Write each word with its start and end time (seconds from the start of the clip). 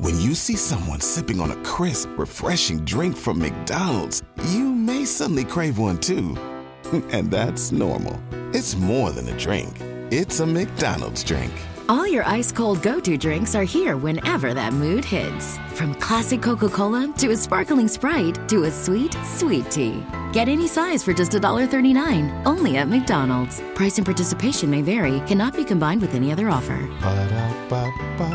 When 0.00 0.18
you 0.18 0.34
see 0.34 0.56
someone 0.56 1.00
sipping 1.00 1.40
on 1.40 1.50
a 1.50 1.56
crisp, 1.56 2.08
refreshing 2.16 2.86
drink 2.86 3.14
from 3.14 3.38
McDonald's, 3.38 4.22
you 4.48 4.64
may 4.64 5.04
suddenly 5.04 5.44
crave 5.44 5.76
one 5.76 5.98
too. 5.98 6.38
And 7.12 7.30
that's 7.30 7.70
normal. 7.70 8.18
It's 8.54 8.74
more 8.76 9.12
than 9.12 9.28
a 9.28 9.36
drink. 9.38 9.76
It's 10.10 10.40
a 10.40 10.46
McDonald's 10.46 11.22
drink. 11.22 11.52
All 11.90 12.08
your 12.08 12.24
ice 12.24 12.50
cold 12.50 12.80
go 12.82 12.98
to 12.98 13.18
drinks 13.18 13.54
are 13.54 13.62
here 13.62 13.98
whenever 13.98 14.54
that 14.54 14.72
mood 14.72 15.04
hits. 15.04 15.58
From 15.74 15.94
classic 15.96 16.40
Coca 16.40 16.70
Cola 16.70 17.12
to 17.18 17.32
a 17.32 17.36
sparkling 17.36 17.86
Sprite 17.86 18.48
to 18.48 18.64
a 18.64 18.70
sweet, 18.70 19.14
sweet 19.22 19.70
tea. 19.70 20.02
Get 20.32 20.48
any 20.48 20.66
size 20.66 21.04
for 21.04 21.12
just 21.12 21.32
$1.39 21.32 22.46
only 22.46 22.78
at 22.78 22.88
McDonald's. 22.88 23.60
Price 23.74 23.98
and 23.98 24.06
participation 24.06 24.70
may 24.70 24.80
vary, 24.80 25.20
cannot 25.26 25.54
be 25.54 25.64
combined 25.64 26.00
with 26.00 26.14
any 26.14 26.32
other 26.32 26.48
offer. 26.48 26.88
Ba-da-ba-ba-ba. 27.02 28.30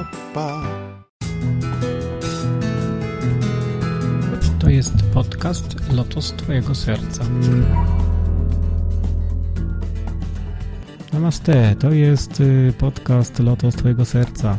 Jest 4.75 5.03
podcast 5.13 5.93
Lotos 5.93 6.33
Twojego 6.33 6.75
Serca. 6.75 7.23
Namaste, 11.13 11.75
to 11.79 11.91
jest 11.91 12.39
y, 12.39 12.73
podcast 12.77 13.39
Lotos 13.39 13.75
Twojego 13.75 14.05
Serca. 14.05 14.57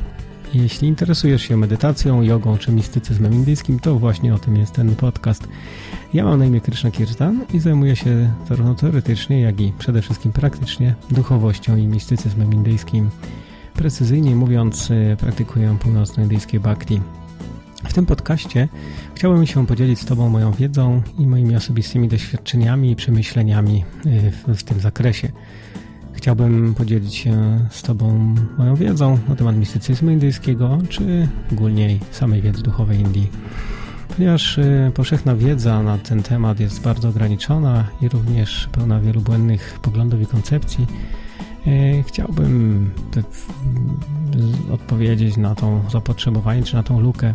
Jeśli 0.55 0.89
interesujesz 0.89 1.43
się 1.43 1.57
medytacją, 1.57 2.23
jogą 2.23 2.59
czy 2.59 2.73
mistycyzmem 2.73 3.33
indyjskim, 3.33 3.81
to 3.81 3.99
właśnie 3.99 4.35
o 4.35 4.39
tym 4.39 4.57
jest 4.57 4.73
ten 4.73 4.97
podcast. 4.97 5.49
Ja 6.15 6.25
mam 6.25 6.39
na 6.39 6.47
imię 6.47 6.61
Krishna 6.61 6.91
Kirtan 6.91 7.45
i 7.55 7.61
zajmuję 7.61 7.97
się 7.97 8.31
zarówno 8.49 8.75
teoretycznie, 8.75 9.41
jak 9.41 9.61
i 9.61 9.73
przede 9.79 10.03
wszystkim 10.03 10.33
praktycznie 10.33 10.95
duchowością 11.11 11.77
i 11.77 11.87
mistycyzmem 11.87 12.53
indyjskim. 12.53 13.11
Precyzyjnie 13.75 14.37
mówiąc, 14.37 14.91
y, 14.91 15.17
praktykuję 15.21 15.77
północnoindyjskie 15.81 16.61
bhakti. 16.61 17.01
W 17.85 17.93
tym 17.93 18.07
podcaście 18.07 18.69
chciałbym 19.15 19.47
się 19.47 19.67
podzielić 19.67 20.01
z 20.01 20.05
Tobą 20.05 20.29
moją 20.29 20.53
wiedzą 20.53 21.03
i 21.19 21.27
moimi 21.27 21.57
osobistymi 21.57 22.09
doświadczeniami 22.09 22.91
i 22.91 22.97
przemyśleniami 22.97 23.85
y, 24.07 24.31
w, 24.31 24.59
w 24.59 24.63
tym 24.63 24.81
zakresie. 24.81 25.29
Chciałbym 26.13 26.75
podzielić 26.75 27.15
się 27.15 27.61
z 27.71 27.83
Tobą 27.83 28.35
moją 28.59 28.75
wiedzą 28.75 29.19
na 29.29 29.37
temat 29.37 29.57
mistycyzmu 29.57 30.11
indyjskiego, 30.11 30.79
czy 30.89 31.29
ogólnie 31.53 31.99
samej 32.11 32.43
wiedzy 32.43 32.63
duchowej 32.63 33.01
Indii. 33.01 33.31
Ponieważ 34.17 34.59
y, 34.59 34.93
powszechna 34.95 35.37
wiedza 35.37 35.83
na 35.83 35.99
ten 35.99 36.23
temat 36.23 36.61
jest 36.61 36.83
bardzo 36.83 37.09
ograniczona 37.09 37.85
i 38.01 38.09
również 38.09 38.69
pełna 38.73 39.01
wielu 39.01 39.21
błędnych 39.21 39.79
poglądów 39.83 40.21
i 40.21 40.27
koncepcji, 40.27 40.87
y, 41.67 42.05
chciałbym 42.07 42.91
odpowiedzieć 44.73 45.37
na 45.37 45.55
tą 45.55 45.83
zapotrzebowanie, 45.91 46.63
czy 46.63 46.75
na 46.75 46.83
tą 46.83 47.01
lukę. 47.01 47.35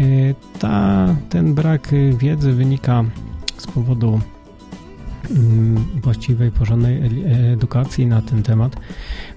Y, 0.00 0.34
Ta, 0.58 1.06
ten 1.28 1.54
brak 1.54 1.92
y, 1.92 2.12
wiedzy 2.18 2.52
wynika 2.52 3.04
z 3.56 3.66
powodu 3.66 4.20
mm, 5.30 5.84
właściwej, 6.02 6.50
porządnej 6.50 7.02
eli- 7.02 7.24
edukacji 7.52 8.06
na 8.06 8.22
ten 8.22 8.42
temat, 8.42 8.76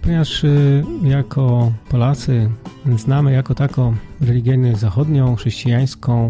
ponieważ 0.01 0.43
y, 0.43 0.83
jako 1.03 1.71
Polacy 1.89 2.49
znamy 2.97 3.31
jako 3.31 3.55
taką 3.55 3.95
religię 4.21 4.75
zachodnią, 4.75 5.35
chrześcijańską, 5.35 6.29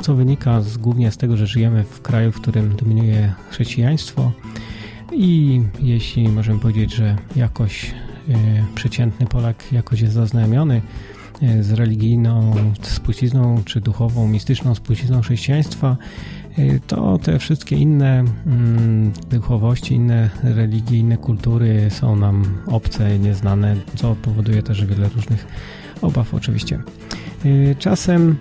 co 0.00 0.14
wynika 0.14 0.60
z, 0.60 0.76
głównie 0.76 1.10
z 1.10 1.16
tego, 1.16 1.36
że 1.36 1.46
żyjemy 1.46 1.84
w 1.84 2.02
kraju, 2.02 2.32
w 2.32 2.40
którym 2.40 2.76
dominuje 2.76 3.32
chrześcijaństwo. 3.50 4.32
I 5.12 5.62
jeśli 5.80 6.28
możemy 6.28 6.60
powiedzieć, 6.60 6.94
że 6.94 7.16
jakoś 7.36 7.84
y, 8.28 8.34
przeciętny 8.74 9.26
Polak 9.26 9.72
jakoś 9.72 10.00
jest 10.00 10.14
zaznajomiony 10.14 10.82
z 11.60 11.70
religijną 11.70 12.54
spuścizną, 12.82 13.62
czy 13.64 13.80
duchową, 13.80 14.28
mistyczną 14.28 14.74
spuścizną 14.74 15.20
chrześcijaństwa, 15.20 15.96
y, 16.58 16.80
to 16.86 17.18
te 17.18 17.38
wszystkie 17.38 17.76
inne 17.76 18.24
mm, 18.46 19.12
duchowości, 19.30 19.94
inne 19.94 20.30
religie, 20.42 20.98
inne 20.98 21.16
kultury 21.16 21.90
są 21.90 22.16
nam 22.16 22.58
obce, 22.66 23.18
nieznane, 23.18 23.76
co 23.94 24.14
powoduje 24.14 24.62
też 24.62 24.84
wiele 24.84 25.08
różnych 25.08 25.46
obaw 26.02 26.34
oczywiście. 26.34 26.78
Y, 27.44 27.76
Czasem 27.78 28.36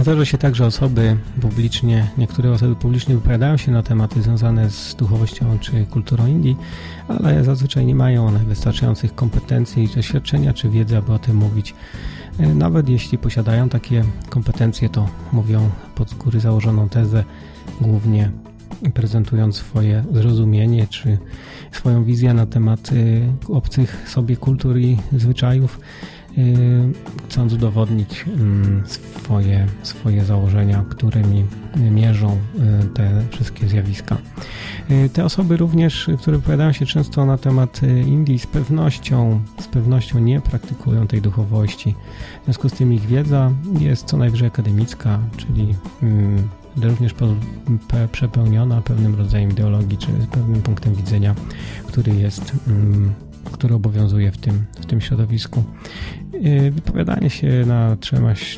Zdarza 0.00 0.24
się 0.24 0.38
tak, 0.38 0.54
że 0.54 0.66
osoby 0.66 1.16
publicznie, 1.40 2.10
niektóre 2.18 2.52
osoby 2.52 2.76
publicznie 2.76 3.14
wypowiadają 3.14 3.56
się 3.56 3.72
na 3.72 3.82
tematy 3.82 4.22
związane 4.22 4.70
z 4.70 4.94
duchowością 4.94 5.58
czy 5.58 5.86
kulturą 5.90 6.26
Indii, 6.26 6.56
ale 7.08 7.44
zazwyczaj 7.44 7.86
nie 7.86 7.94
mają 7.94 8.26
one 8.26 8.38
wystarczających 8.38 9.14
kompetencji, 9.14 9.88
doświadczenia 9.94 10.52
czy 10.52 10.68
wiedzy, 10.68 10.96
aby 10.96 11.12
o 11.12 11.18
tym 11.18 11.36
mówić. 11.36 11.74
E, 12.38 12.54
Nawet 12.54 12.88
jeśli 12.88 13.18
posiadają 13.18 13.68
takie 13.68 14.04
kompetencje, 14.28 14.88
to 14.88 15.08
mówią 15.32 15.70
pod 15.94 16.14
góry 16.14 16.40
założoną 16.40 16.88
tezę, 16.88 17.24
głównie 17.80 18.30
prezentując 18.94 19.56
swoje 19.56 20.04
zrozumienie 20.12 20.86
czy 20.86 21.18
swoją 21.72 22.04
wizję 22.04 22.34
na 22.34 22.46
temat 22.46 22.92
y, 22.92 23.28
obcych 23.48 24.08
sobie 24.08 24.36
kultur 24.36 24.78
i 24.78 24.98
zwyczajów, 25.12 25.80
chcąc 27.28 27.52
udowodnić 27.52 28.24
mm, 28.28 28.82
swoje, 28.86 29.66
swoje 29.82 30.24
założenia, 30.24 30.84
którymi 30.88 31.44
mierzą 31.76 32.38
y, 32.84 32.88
te 32.94 33.22
wszystkie 33.30 33.68
zjawiska. 33.68 34.16
Y, 34.90 35.08
Te 35.12 35.24
osoby 35.24 35.56
również, 35.56 36.08
y, 36.08 36.16
które 36.16 36.36
wypowiadają 36.36 36.72
się 36.72 36.86
często 36.86 37.26
na 37.26 37.38
temat 37.38 37.82
y, 37.82 38.00
Indii, 38.00 38.38
z 38.38 38.46
pewnością, 38.46 39.40
z 39.60 39.66
pewnością 39.66 40.18
nie 40.18 40.40
praktykują 40.40 41.06
tej 41.06 41.22
duchowości. 41.22 41.94
W 42.42 42.44
związku 42.44 42.68
z 42.68 42.72
tym 42.72 42.92
ich 42.92 43.06
wiedza 43.06 43.50
jest 43.80 44.06
co 44.06 44.16
najwyżej 44.16 44.48
akademicka, 44.48 45.18
czyli 45.36 45.74
również 46.82 47.14
przepełniona 48.12 48.80
pewnym 48.80 49.14
rodzajem 49.14 49.50
ideologii, 49.50 49.98
czy 49.98 50.06
pewnym 50.32 50.62
punktem 50.62 50.94
widzenia, 50.94 51.34
który 51.86 52.14
jest, 52.14 52.52
mm, 52.66 53.12
który 53.52 53.74
obowiązuje 53.74 54.32
w 54.32 54.38
tym, 54.38 54.64
w 54.80 54.86
tym 54.86 55.00
środowisku. 55.00 55.64
Yy, 56.32 56.70
Wypowiadanie 56.70 57.30
się 57.30 57.64
na, 57.66 57.96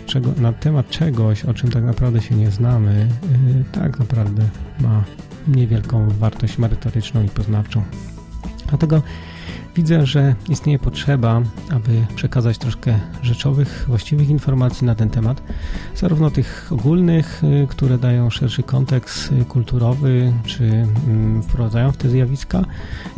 czego, 0.07 0.33
na 0.41 0.53
temat 0.53 0.89
czegoś, 0.91 1.45
o 1.45 1.55
czym 1.55 1.71
tak 1.71 1.85
naprawdę 1.85 2.23
się 2.23 2.35
nie 2.35 2.51
znamy, 2.51 3.09
yy, 3.47 3.65
tak 3.73 3.99
naprawdę 3.99 4.43
ma 4.81 5.05
niewielką 5.49 6.09
wartość 6.09 6.59
merytoryczną 6.59 7.23
i 7.23 7.29
poznawczą. 7.29 7.83
Dlatego 8.69 9.03
widzę, 9.77 10.07
że 10.07 10.35
istnieje 10.49 10.79
potrzeba, 10.79 11.43
aby 11.71 12.07
przekazać 12.17 12.59
troszkę 12.59 12.99
rzeczowych, 13.23 13.85
właściwych 13.89 14.29
informacji 14.29 14.87
na 14.87 14.95
ten 14.95 15.11
temat, 15.11 15.43
zarówno 15.97 16.31
tych 16.31 16.69
ogólnych, 16.73 17.45
y, 17.45 17.67
które 17.67 17.99
dają 17.99 18.31
szerszy 18.31 18.63
kontekst 18.63 19.33
y, 19.33 19.45
kulturowy, 19.45 20.33
czy 20.45 20.65
mm, 20.65 21.43
wprowadzają 21.43 21.93
w 21.93 21.97
te 21.97 22.09
zjawiska, 22.09 22.65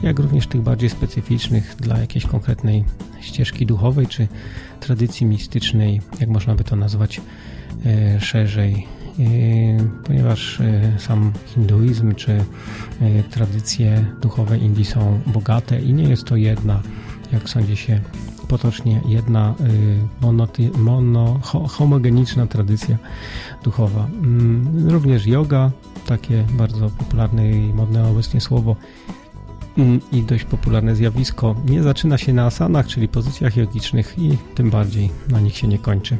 jak 0.03 0.19
również 0.19 0.47
tych 0.47 0.61
bardziej 0.61 0.91
specyficznych 0.91 1.77
dla 1.79 1.99
jakiejś 1.99 2.27
konkretnej 2.27 2.85
ścieżki 3.21 3.67
duchowej, 3.67 4.07
czy 4.07 4.29
tradycji 4.81 5.27
mistycznej, 5.27 6.01
jak 6.21 6.29
można 6.29 6.55
by 6.55 6.65
to 6.65 6.77
nazwać 6.77 7.21
y, 8.17 8.21
szerzej 8.21 8.87
ponieważ 10.05 10.61
yy, 10.61 11.01
sam 11.01 11.33
hinduizm 11.47 12.15
czy 12.15 12.33
yy, 13.01 13.23
tradycje 13.31 14.05
duchowe 14.21 14.59
Indii 14.59 14.85
są 14.85 15.21
bogate 15.27 15.81
i 15.81 15.93
nie 15.93 16.05
jest 16.05 16.25
to 16.25 16.37
jedna, 16.37 16.83
jak 17.33 17.49
sądzi 17.49 17.77
się 17.77 18.01
potocznie, 18.49 19.01
jedna 19.09 19.55
monoty, 20.21 20.71
mono, 20.79 21.41
ho, 21.43 21.69
homogeniczna 21.69 22.47
tradycja 22.47 22.99
duchowa. 23.65 24.07
Mm, 24.07 24.89
Również 24.91 25.27
yoga, 25.27 25.71
takie 26.07 26.45
bardzo 26.53 26.91
popularne 26.91 27.51
i 27.51 27.75
modne 27.75 28.09
obecnie 28.09 28.41
słowo, 28.41 28.77
mm, 29.79 30.01
i 30.13 30.23
dość 30.23 30.45
popularne 30.45 30.97
zjawisko, 30.97 31.55
nie 31.69 31.83
zaczyna 31.83 32.19
się 32.19 32.33
na 32.33 32.47
asanach, 32.47 32.87
czyli 32.87 33.09
pozycjach 33.09 33.57
jogicznych 33.57 34.19
i 34.19 34.39
tym 34.55 34.71
bardziej 34.71 35.11
na 35.29 35.41
nich 35.41 35.57
się 35.57 35.69
nie 35.69 35.79
kończy. 35.79 36.17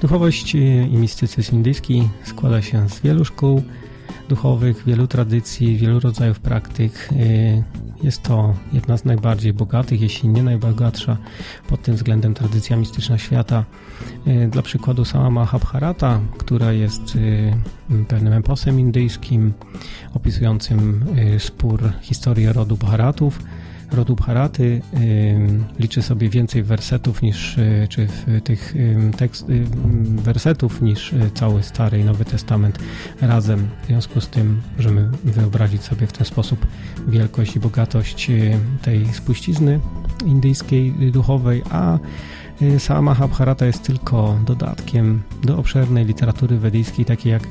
Duchowość 0.00 0.54
y, 0.54 0.58
i 0.92 0.96
mistycyzm 0.96 1.56
indyjski 1.56 2.08
składa 2.24 2.62
się 2.62 2.88
z 2.88 3.00
wielu 3.00 3.24
szkół 3.24 3.62
duchowych, 4.28 4.84
wielu 4.86 5.06
tradycji, 5.06 5.76
wielu 5.76 6.00
rodzajów 6.00 6.40
praktyk. 6.40 7.08
Y, 7.12 7.62
Jest 8.02 8.22
to 8.22 8.54
jedna 8.72 8.96
z 8.96 9.04
najbardziej 9.04 9.52
bogatych, 9.52 10.00
jeśli 10.00 10.28
nie 10.28 10.42
najbogatsza 10.42 11.16
pod 11.68 11.82
tym 11.82 11.94
względem 11.94 12.34
tradycja 12.34 12.76
mistyczna 12.76 13.18
świata. 13.18 13.64
Y, 14.26 14.48
Dla 14.52 14.62
przykładu 14.62 15.04
sama 15.04 15.30
Mahabharata, 15.30 16.20
która 16.38 16.72
jest 16.72 17.18
pewnym 18.08 18.32
eposem 18.32 18.80
indyjskim 18.80 19.52
opisującym 20.14 21.04
spór 21.38 21.92
historii 22.02 22.46
rodu 22.46 22.76
Bharatów, 22.76 23.38
rodu 23.94 24.16
Bharaty 24.16 24.82
y, 24.94 25.38
liczy 25.78 26.02
sobie 26.02 26.28
więcej 26.28 26.62
wersetów 26.62 27.22
niż, 27.22 27.58
y, 27.58 27.86
czy 27.88 28.06
tych 28.44 28.74
tekst, 29.16 29.46
wersetów 30.16 30.82
niż 30.82 31.12
y, 31.12 31.30
cały 31.34 31.62
Stary 31.62 31.98
i 31.98 32.04
Nowy 32.04 32.24
Testament 32.24 32.78
razem. 33.20 33.68
W 33.82 33.86
związku 33.86 34.20
z 34.20 34.28
tym 34.28 34.60
możemy 34.76 35.10
wyobrazić 35.24 35.82
sobie 35.82 36.06
w 36.06 36.12
ten 36.12 36.26
sposób 36.26 36.66
wielkość 37.08 37.56
i 37.56 37.60
bogatość 37.60 38.30
y, 38.30 38.58
tej 38.82 39.06
spuścizny 39.14 39.80
indyjskiej 40.26 41.12
duchowej, 41.12 41.62
a 41.70 41.98
Sama 42.78 43.02
Mahabharata 43.02 43.66
jest 43.66 43.82
tylko 43.82 44.38
dodatkiem 44.46 45.22
do 45.42 45.58
obszernej 45.58 46.04
literatury 46.04 46.58
wedyjskiej, 46.58 47.04
takiej 47.04 47.32
jak 47.32 47.42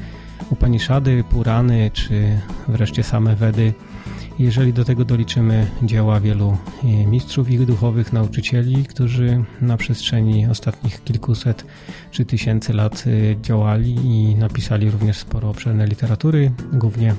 Upanishady, 0.50 1.24
Purany 1.30 1.92
czy 1.94 2.40
wreszcie 2.68 3.04
same 3.04 3.36
Wedy. 3.36 3.74
Jeżeli 4.40 4.74
do 4.74 4.86
tego 4.86 5.06
doliczymy 5.06 5.68
dzieła 5.84 6.20
wielu 6.20 6.58
e, 6.84 6.88
mistrzów 7.08 7.50
i 7.50 7.66
duchowych 7.66 8.14
nauczycieli, 8.14 8.86
którzy 8.86 9.44
na 9.62 9.78
przestrzeni 9.78 10.48
ostatnich 10.48 11.04
kilkuset 11.04 11.66
czy 12.12 12.26
tysięcy 12.26 12.74
lat 12.74 13.04
e, 13.08 13.42
działali 13.42 13.96
i 13.96 14.36
napisali 14.36 14.92
również 14.92 15.18
sporo 15.18 15.50
obszerne 15.50 15.88
literatury, 15.88 16.52
głównie 16.74 17.16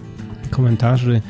komentarzy 0.51 1.21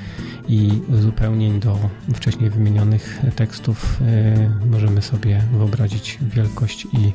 i 0.48 0.70
uzupełnień 0.88 1.60
do 1.60 1.78
wcześniej 2.14 2.50
wymienionych 2.50 3.20
tekstów, 3.36 4.00
e, 4.02 4.66
możemy 4.70 5.02
sobie 5.02 5.42
wyobrazić 5.52 6.18
wielkość 6.22 6.84
i 6.84 7.12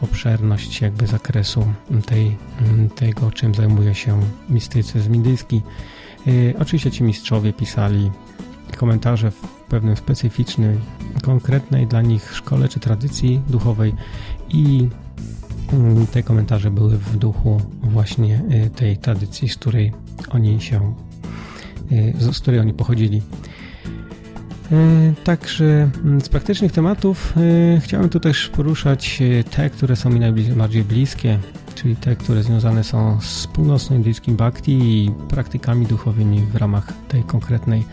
obszerność 0.00 0.80
jakby 0.80 1.06
zakresu 1.06 1.72
tej, 2.06 2.36
tego, 2.94 3.30
czym 3.30 3.54
zajmuje 3.54 3.94
się 3.94 4.20
mistycyzm 4.48 5.14
indyjski. 5.14 5.62
Y, 6.26 6.54
oczywiście 6.58 6.90
ci 6.90 7.04
mistrzowie 7.04 7.52
pisali 7.52 8.10
komentarze 8.76 9.30
w 9.30 9.40
pewnym 9.68 9.96
specyficznej, 9.96 10.78
konkretnej 11.22 11.86
dla 11.86 12.02
nich 12.02 12.34
szkole 12.34 12.68
czy 12.68 12.80
tradycji 12.80 13.40
duchowej 13.48 13.94
i 14.48 14.88
mm, 15.72 16.06
te 16.06 16.22
komentarze 16.22 16.70
były 16.70 16.98
w 16.98 17.16
duchu 17.16 17.60
właśnie 17.82 18.42
y, 18.66 18.70
tej 18.70 18.96
tradycji, 18.96 19.48
z 19.48 19.56
której 19.56 19.92
oni 20.30 20.60
się, 20.60 20.94
y, 21.92 22.14
z 22.18 22.40
której 22.40 22.60
oni 22.60 22.74
pochodzili. 22.74 23.22
Także 25.24 25.90
mm, 26.04 26.20
z 26.20 26.28
praktycznych 26.28 26.72
tematów 26.72 27.34
chciałem 27.80 28.08
tu 28.08 28.20
też 28.20 28.48
poruszać 28.48 29.22
te, 29.50 29.70
które 29.70 29.96
są 29.96 30.10
mi 30.10 30.20
najbardziej 30.20 30.84
bliskie, 30.84 31.38
czyli 31.82 31.96
te, 31.96 32.16
które 32.16 32.42
związane 32.42 32.84
są 32.84 33.20
z 33.20 33.46
północnoindyjskim 33.46 34.36
bhakti 34.36 34.72
i 34.72 35.10
praktykami 35.28 35.86
duchowymi 35.86 36.40
w 36.40 36.56
ramach 36.56 36.92
tej 37.08 37.22
konkretnej 37.22 37.84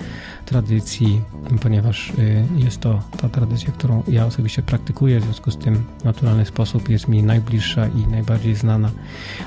tradycji, 0.46 1.22
ponieważ 1.62 2.10
y, 2.10 2.46
jest 2.56 2.80
to 2.80 3.02
ta 3.18 3.30
tradycja, 3.30 3.72
którą 3.72 4.04
ja 4.08 4.26
osobiście 4.26 4.62
praktykuję, 4.64 5.20
w 5.20 5.24
związku 5.24 5.52
z 5.52 5.58
tym 5.58 5.84
w 6.02 6.04
naturalny 6.04 6.46
sposób 6.46 6.90
jest 6.90 7.08
mi 7.08 7.24
najbliższa 7.24 7.88
i 7.88 8.08
najbardziej 8.08 8.56
znana. 8.56 8.92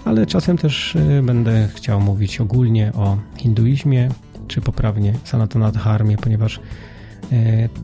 Ale 0.05 0.27
czasem 0.27 0.59
też 0.59 0.95
y, 0.95 1.23
będę 1.23 1.69
chciał 1.75 2.01
mówić 2.01 2.41
ogólnie 2.41 2.93
o 2.93 3.19
hinduizmie, 3.37 4.09
czy 4.49 4.61
poprawnie 4.61 5.15
Sanatana 5.25 5.73
Dharmie, 5.73 6.17
ponieważ 6.17 6.61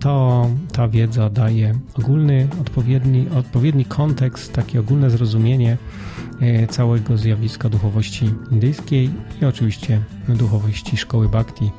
to 0.00 0.46
ta 0.72 0.88
wiedza 0.88 1.30
daje 1.30 1.74
ogólny, 1.98 2.48
odpowiedni, 2.60 3.26
odpowiedni 3.38 3.84
kontekst, 3.84 4.52
takie 4.52 4.80
ogólne 4.80 5.10
zrozumienie 5.10 5.76
E, 6.40 6.66
całego 6.66 7.16
zjawiska 7.16 7.68
duchowości 7.68 8.30
indyjskiej 8.50 9.10
i 9.42 9.44
oczywiście 9.44 10.00
duchowości 10.28 10.96
szkoły 10.96 11.28
Bhakti, 11.28 11.70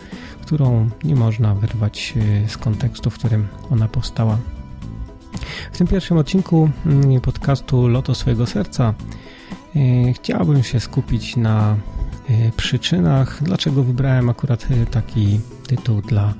którą 0.42 0.90
nie 1.04 1.16
można 1.16 1.56
wyrwać 1.56 2.14
e, 2.46 2.50
z 2.50 2.58
kontekstu, 2.58 3.10
w 3.10 3.18
którym 3.20 3.48
ona 3.72 3.88
powstała. 3.88 4.38
W 5.72 5.78
tym 5.78 5.88
pierwszym 5.88 6.18
odcinku 6.18 6.70
mm, 6.86 7.22
podcastu 7.22 7.88
Loto 7.88 8.16
swojego 8.16 8.46
serca 8.46 8.94
e, 9.76 10.14
chciałbym 10.14 10.64
się 10.64 10.80
skupić 10.80 11.36
na 11.36 11.76
przyczynach, 12.58 13.44
dlaczego 13.44 13.84
wybrałem 13.84 14.30
akurat 14.30 14.68
taki 14.92 15.40
tytuł 15.68 16.02
dla 16.02 16.34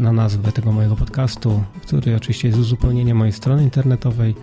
na 0.00 0.12
nazwę 0.12 0.52
tego 0.52 0.72
mojego 0.72 0.96
podcastu, 0.96 1.64
który 1.82 2.16
oczywiście 2.16 2.48
jest 2.48 2.60
uzupełnieniem 2.60 3.16
mojej 3.16 3.32
strony 3.32 3.62
internetowej 3.62 4.34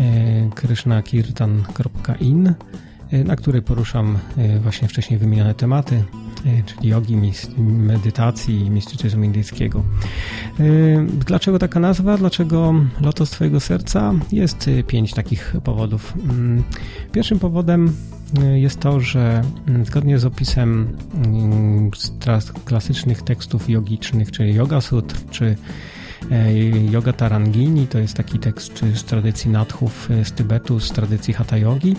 E, 0.00 0.50
krishnakirtan.in, 0.54 2.54
e, 3.10 3.24
na 3.24 3.36
której 3.36 3.62
poruszam 3.62 4.18
e, 4.36 4.58
właśnie 4.58 4.88
wcześniej 4.88 5.18
wymienione 5.18 5.54
tematy, 5.54 6.04
czyli 6.66 6.88
jogi, 6.88 7.16
medytacji 7.58 8.60
i 8.60 8.70
mistycyzmu 8.70 9.24
indyjskiego. 9.24 9.84
Dlaczego 11.26 11.58
taka 11.58 11.80
nazwa? 11.80 12.16
Dlaczego 12.16 12.74
Lotos 13.00 13.30
Twojego 13.30 13.60
Serca? 13.60 14.12
Jest 14.32 14.70
pięć 14.86 15.14
takich 15.14 15.56
powodów. 15.64 16.14
Mm, 16.30 16.62
pierwszym 17.12 17.38
powodem 17.38 17.92
jest 18.54 18.80
to, 18.80 19.00
że 19.00 19.42
mm, 19.68 19.84
zgodnie 19.84 20.18
z 20.18 20.24
opisem 20.24 20.96
mm, 21.14 21.90
klasycznych 22.64 23.22
tekstów 23.22 23.70
jogicznych, 23.70 24.30
czyli 24.30 24.54
Yoga 24.54 24.80
Sutr, 24.80 25.16
czy 25.30 25.56
yoga 26.90 27.12
Tarangini 27.12 27.86
to 27.86 27.98
jest 27.98 28.14
taki 28.14 28.38
tekst 28.38 28.84
z 28.94 29.04
tradycji 29.04 29.50
nadchów 29.50 30.10
e, 30.10 30.24
z 30.24 30.32
Tybetu, 30.32 30.80
z 30.80 30.92
tradycji 30.92 31.34
Hatha 31.34 31.56
Yogi. 31.56 31.96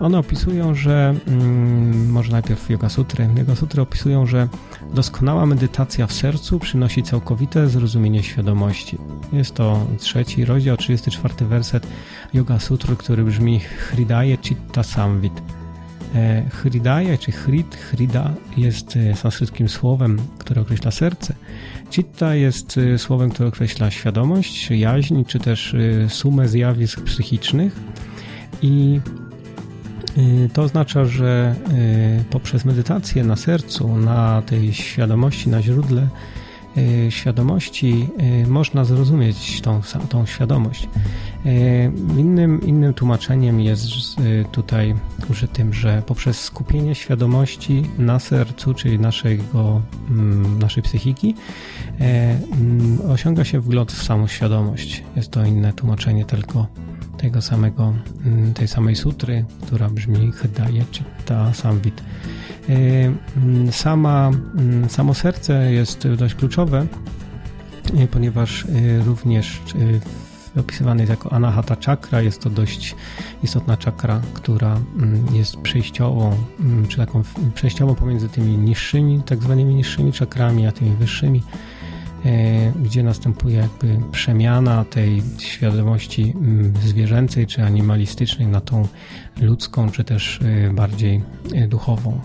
One 0.00 0.18
opisują, 0.18 0.74
że, 0.74 1.14
mm, 1.26 2.10
może 2.10 2.32
najpierw 2.32 2.70
Yoga 2.70 2.88
Sutry. 2.88 3.28
Yoga 3.36 3.54
Sutry 3.56 3.82
opisują, 3.82 4.26
że 4.26 4.48
doskonała 4.94 5.46
medytacja 5.46 6.06
w 6.06 6.12
sercu 6.12 6.58
przynosi 6.58 7.02
całkowite 7.02 7.68
zrozumienie 7.68 8.22
świadomości. 8.22 8.98
Jest 9.32 9.54
to 9.54 9.86
trzeci 9.98 10.44
rozdział, 10.44 10.76
34 10.76 11.34
werset 11.46 11.86
Yoga 12.34 12.58
Sutry, 12.58 12.96
który 12.96 13.24
brzmi 13.24 13.60
Hridaye 13.60 14.36
Chitta 14.42 14.82
Samvit. 14.82 15.42
E, 16.14 16.42
Hridaya 16.50 17.18
czy 17.18 17.32
Hrid, 17.32 17.76
Hrida 17.76 18.34
jest 18.56 18.98
sanskrytkim 19.14 19.68
słowem, 19.68 20.18
które 20.38 20.62
określa 20.62 20.90
serce. 20.90 21.34
Citta 21.90 22.34
jest 22.34 22.76
y, 22.76 22.98
słowem, 22.98 23.30
które 23.30 23.48
określa 23.48 23.90
świadomość, 23.90 24.70
jaźń, 24.70 25.24
czy 25.24 25.38
też 25.38 25.76
sumę 26.08 26.48
zjawisk 26.48 27.00
psychicznych 27.00 27.76
i 28.62 29.00
to 30.52 30.62
oznacza, 30.62 31.04
że 31.04 31.54
poprzez 32.30 32.64
medytację 32.64 33.24
na 33.24 33.36
sercu, 33.36 33.96
na 33.96 34.42
tej 34.42 34.72
świadomości, 34.72 35.48
na 35.48 35.62
źródle 35.62 36.08
świadomości 37.10 38.08
można 38.46 38.84
zrozumieć 38.84 39.60
tą, 39.60 39.80
tą 40.08 40.26
świadomość. 40.26 40.88
Innym, 42.18 42.60
innym 42.66 42.94
tłumaczeniem 42.94 43.60
jest 43.60 43.86
tutaj 44.52 44.94
użytym, 45.30 45.74
że 45.74 46.02
poprzez 46.06 46.40
skupienie 46.40 46.94
świadomości 46.94 47.82
na 47.98 48.18
sercu, 48.18 48.74
czyli 48.74 48.98
naszego, 48.98 49.82
mm, 50.10 50.58
naszej 50.58 50.82
psychiki, 50.82 51.34
mm, 51.98 52.98
osiąga 53.10 53.44
się 53.44 53.60
wgląd 53.60 53.92
w 53.92 54.02
samą 54.02 54.26
świadomość. 54.26 55.04
Jest 55.16 55.30
to 55.30 55.44
inne 55.44 55.72
tłumaczenie 55.72 56.24
tylko 56.24 56.66
tego 57.18 57.42
samego, 57.42 57.94
mm, 58.26 58.54
tej 58.54 58.68
samej 58.68 58.96
sutry, 58.96 59.44
która 59.62 59.88
brzmi 59.88 60.32
Hydaya 60.32 60.84
Chitta 60.92 61.52
Samvit. 61.54 62.02
E, 62.68 62.74
mm, 63.36 63.72
sama, 63.72 64.30
samo 64.88 65.14
serce 65.14 65.72
jest 65.72 66.08
dość 66.08 66.34
kluczowe, 66.34 66.86
e, 67.98 68.06
ponieważ 68.06 68.66
również 69.06 69.60
opisywane 70.56 71.02
jest 71.02 71.10
jako 71.10 71.32
Anahata 71.32 71.76
Chakra. 71.86 72.22
Jest 72.22 72.42
to 72.42 72.50
dość 72.50 72.94
istotna 73.42 73.76
czakra, 73.76 74.20
która 74.34 74.80
jest 75.32 75.56
przejściową, 75.56 76.36
czy 76.88 76.96
taką 76.96 77.22
przejściową 77.54 77.94
pomiędzy 77.94 78.28
tymi 78.28 78.58
niższymi, 78.58 79.22
tak 79.26 79.42
zwanymi 79.42 79.74
niższymi 79.74 80.12
czakrami, 80.12 80.66
a 80.66 80.72
tymi 80.72 80.96
wyższymi. 80.96 81.42
E, 82.24 82.72
gdzie 82.82 83.02
następuje 83.02 83.56
jakby 83.56 83.96
przemiana 84.12 84.84
tej 84.84 85.22
świadomości 85.38 86.34
mm, 86.36 86.72
zwierzęcej 86.84 87.46
czy 87.46 87.62
animalistycznej 87.62 88.48
na 88.48 88.60
tą 88.60 88.88
ludzką, 89.40 89.90
czy 89.90 90.04
też 90.04 90.40
e, 90.42 90.70
bardziej 90.70 91.22
e, 91.54 91.68
duchową. 91.68 92.20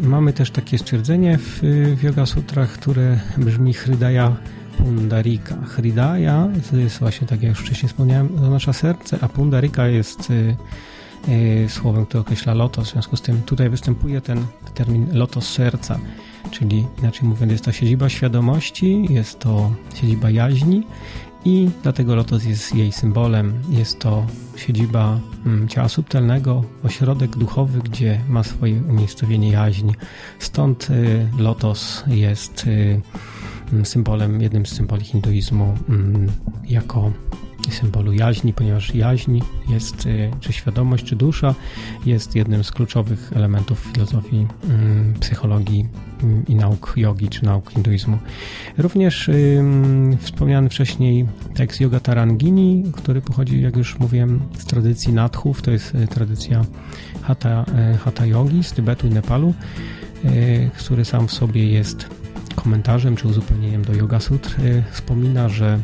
Mamy 0.00 0.32
też 0.32 0.50
takie 0.50 0.78
stwierdzenie 0.78 1.38
w, 1.38 1.62
Yoga 2.02 2.26
Sutrach, 2.26 2.72
które 2.72 3.20
brzmi 3.38 3.74
Hridaya 3.74 4.36
Pundarika. 4.78 5.56
Hridaya 5.56 6.48
jest 6.72 6.98
właśnie, 6.98 7.26
tak 7.26 7.42
jak 7.42 7.50
już 7.50 7.58
wcześniej 7.58 7.88
wspomniałem, 7.88 8.28
oznacza 8.44 8.72
serce, 8.72 9.18
a 9.20 9.28
Pundarika 9.28 9.88
jest 9.88 10.32
słowem, 11.68 12.06
które 12.06 12.20
określa 12.20 12.54
lotos. 12.54 12.88
W 12.88 12.92
związku 12.92 13.16
z 13.16 13.22
tym 13.22 13.42
tutaj 13.42 13.70
występuje 13.70 14.20
ten 14.20 14.46
termin 14.74 15.06
lotos 15.12 15.48
serca 15.48 15.98
czyli 16.50 16.86
inaczej 16.98 17.28
mówiąc 17.28 17.52
jest 17.52 17.64
to 17.64 17.72
siedziba 17.72 18.08
świadomości, 18.08 19.06
jest 19.10 19.38
to 19.38 19.70
siedziba 19.94 20.30
jaźni 20.30 20.82
i 21.44 21.70
dlatego 21.82 22.14
lotos 22.14 22.44
jest 22.44 22.74
jej 22.74 22.92
symbolem. 22.92 23.52
Jest 23.70 23.98
to 23.98 24.26
siedziba 24.56 25.20
mm, 25.46 25.68
ciała 25.68 25.88
subtelnego, 25.88 26.64
ośrodek 26.84 27.36
duchowy, 27.36 27.80
gdzie 27.80 28.20
ma 28.28 28.42
swoje 28.42 28.82
umiejscowienie 28.82 29.50
jaźń. 29.50 29.92
Stąd 30.38 30.90
y, 30.90 31.28
lotos 31.38 32.04
jest 32.06 32.66
y, 32.66 33.00
mm, 33.72 33.86
symbolem, 33.86 34.40
jednym 34.40 34.66
z 34.66 34.72
symboli 34.72 35.04
hinduizmu 35.04 35.74
mm, 35.88 36.32
jako 36.64 37.12
symbolu 37.72 38.12
jaźni, 38.12 38.52
ponieważ 38.52 38.94
jaźń 38.94 39.40
jest, 39.68 40.06
y, 40.06 40.30
czy 40.40 40.52
świadomość, 40.52 41.04
czy 41.04 41.16
dusza 41.16 41.54
jest 42.06 42.36
jednym 42.36 42.64
z 42.64 42.72
kluczowych 42.72 43.32
elementów 43.34 43.78
filozofii, 43.92 44.46
mm, 44.64 45.14
psychologii 45.20 45.86
mm, 46.22 46.46
i 46.46 46.54
nauk 46.54 46.94
jogi, 46.96 47.28
czy 47.28 47.44
nauk 47.44 47.70
hinduizmu. 47.70 48.18
Również 48.78 49.30
wspomniany 50.20 50.68
wcześniej 50.68 51.26
tekst 51.54 51.80
Yoga 51.80 52.00
Tarangini, 52.00 52.84
który 52.92 53.20
pochodzi, 53.20 53.62
jak 53.62 53.76
już 53.76 53.98
mówiłem, 53.98 54.40
z 54.58 54.64
tradycji 54.64 55.12
Nadchów, 55.12 55.62
to 55.62 55.70
jest 55.70 55.96
tradycja 56.10 56.64
Hatha, 57.22 57.64
hatha 58.04 58.26
yogi 58.26 58.64
z 58.64 58.72
Tybetu 58.72 59.06
i 59.06 59.10
Nepalu, 59.10 59.54
który 60.78 61.04
sam 61.04 61.28
w 61.28 61.32
sobie 61.32 61.72
jest 61.72 62.08
komentarzem 62.54 63.16
czy 63.16 63.28
uzupełnieniem 63.28 63.84
do 63.84 63.92
Yoga 63.92 64.20
Sutr, 64.20 64.56
wspomina, 64.90 65.48
że 65.48 65.78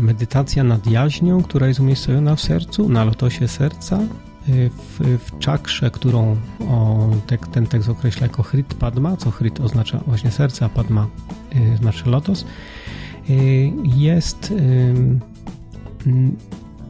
medytacja 0.00 0.64
nad 0.64 0.86
jaźnią, 0.86 1.42
która 1.42 1.68
jest 1.68 1.80
umiejscowiona 1.80 2.36
w 2.36 2.40
sercu, 2.40 2.88
na 2.88 3.04
lotosie 3.04 3.48
serca, 3.48 3.98
y, 4.48 4.70
w, 4.70 5.18
w 5.24 5.38
czakrze, 5.38 5.90
którą 5.90 6.36
o, 6.68 7.08
te, 7.26 7.38
ten 7.38 7.66
tekst 7.66 7.88
określa 7.88 8.26
jako 8.26 8.42
Hrit 8.42 8.74
Padma, 8.74 9.16
co 9.16 9.30
Hrit 9.30 9.60
oznacza 9.60 9.98
właśnie 10.06 10.30
serce, 10.30 10.64
a 10.64 10.68
Padma 10.68 11.06
y, 11.74 11.76
znaczy 11.76 12.10
lotos, 12.10 12.44
jest, 13.96 14.54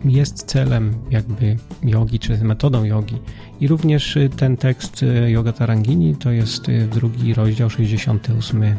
jest 0.05 0.45
celem 0.45 0.95
jakby 1.11 1.57
jogi, 1.83 2.19
czy 2.19 2.45
metodą 2.45 2.85
jogi. 2.85 3.19
I 3.61 3.69
również 3.69 4.19
ten 4.37 4.57
tekst 4.57 5.05
Yoga 5.27 5.53
Tarangini 5.53 6.17
to 6.17 6.31
jest 6.31 6.67
drugi 6.93 7.35
rozdział 7.35 7.71
68, 7.71 8.77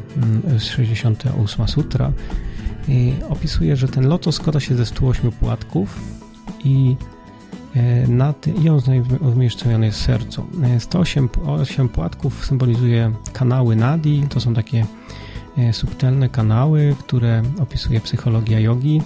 68 0.60 1.68
sutra, 1.68 2.12
opisuje, 3.30 3.76
że 3.76 3.88
ten 3.88 4.08
lotos 4.08 4.36
składa 4.36 4.60
się 4.60 4.76
ze 4.76 4.86
108 4.86 5.32
płatków 5.32 6.00
i 6.64 6.96
e, 7.76 8.08
na 8.08 8.34
ty, 8.34 8.52
i 8.52 8.70
on 8.70 8.82
umieszczony 9.20 9.86
jest 9.86 10.00
w 10.00 10.02
sercu. 10.02 10.46
108 10.80 11.30
8 11.46 11.90
płatków 11.90 12.46
symbolizuje 12.46 13.12
kanały 13.34 13.76
nadi, 13.76 14.24
to 14.30 14.40
są 14.40 14.54
takie 14.54 14.86
e, 15.58 15.74
subtelne 15.74 16.30
kanały, 16.30 16.96
które 17.00 17.44
opisuje 17.60 18.02
psychologia 18.02 18.60
jogi, 18.60 19.02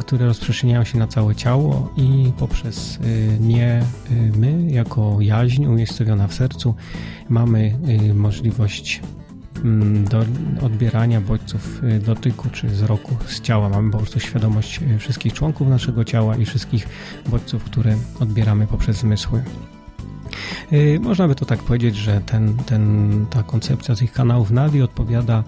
które 0.00 0.26
rozprzestrzeniają 0.26 0.84
się 0.84 0.98
na 0.98 1.06
całe 1.06 1.34
ciało 1.34 1.92
i 1.96 2.32
poprzez 2.38 2.98
e, 3.02 3.38
nie 3.40 3.82
my, 4.36 4.66
jako 4.70 5.16
jaźń 5.20 5.66
umiejscowiona 5.66 6.28
w 6.28 6.34
sercu, 6.34 6.74
mamy 7.28 7.78
możliwość 8.14 9.00
do 10.10 10.24
odbierania 10.60 11.20
bodźców 11.20 11.84
y, 11.84 11.98
dotyku 11.98 12.50
czy 12.50 12.68
wzroku 12.68 13.16
z 13.26 13.40
ciała. 13.40 13.68
Mamy 13.68 13.90
po 13.90 13.98
prostu 13.98 14.20
świadomość 14.20 14.80
y, 14.82 14.98
wszystkich 14.98 15.32
członków 15.32 15.68
naszego 15.68 16.04
ciała 16.04 16.36
i 16.36 16.44
wszystkich 16.44 16.88
bodźców, 17.26 17.64
które 17.64 17.96
odbieramy 18.20 18.66
poprzez 18.66 18.96
zmysły. 18.96 19.42
Y, 20.72 20.98
można 21.00 21.28
by 21.28 21.34
to 21.34 21.44
tak 21.44 21.58
powiedzieć, 21.62 21.96
że 21.96 22.20
ten, 22.20 22.56
ten, 22.56 23.26
ta 23.30 23.42
koncepcja 23.42 23.94
tych 23.94 24.12
kanałów 24.12 24.50
nadi 24.50 24.82
odpowiada 24.82 25.44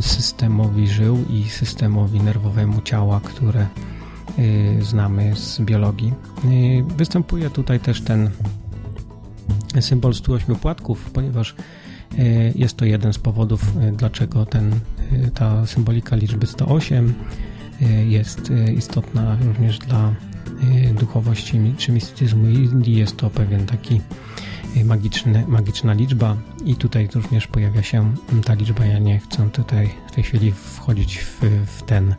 systemowi 0.00 0.88
żył 0.88 1.24
i 1.30 1.48
systemowi 1.48 2.20
nerwowemu 2.20 2.82
ciała, 2.82 3.20
które 3.24 3.66
znamy 4.80 5.36
z 5.36 5.60
biologii. 5.60 6.12
Występuje 6.96 7.50
tutaj 7.50 7.80
też 7.80 8.00
ten 8.00 8.30
symbol 9.80 10.14
108 10.14 10.56
płatków, 10.56 11.10
ponieważ 11.10 11.54
jest 12.54 12.76
to 12.76 12.84
jeden 12.84 13.12
z 13.12 13.18
powodów, 13.18 13.76
e, 13.76 13.92
dlaczego 13.92 14.46
ten, 14.46 14.72
e, 14.72 15.30
ta 15.30 15.66
symbolika 15.66 16.16
liczby 16.16 16.46
108 16.46 17.14
jest 18.08 18.52
istotna 18.76 19.38
również 19.44 19.78
dla 19.78 20.14
duchowości 21.00 21.74
czy 21.78 21.92
mistycyzmu 21.92 22.48
Indii. 22.48 22.96
Jest 22.96 23.16
to 23.16 23.30
pewien 23.30 23.66
taki 23.66 24.00
magiczny, 24.84 25.44
magiczna 25.48 25.92
liczba 25.92 26.36
i 26.64 26.76
tutaj 26.76 27.08
również 27.14 27.46
pojawia 27.46 27.82
się 27.82 28.14
ta 28.44 28.54
liczba. 28.54 28.86
Ja 28.86 28.98
nie 28.98 29.18
chcę 29.18 29.50
tutaj 29.50 29.90
w 30.06 30.12
tej 30.12 30.24
chwili 30.24 30.52
wchodzić 30.52 31.18
w, 31.18 31.40
w 31.66 31.82
ten 31.82 32.14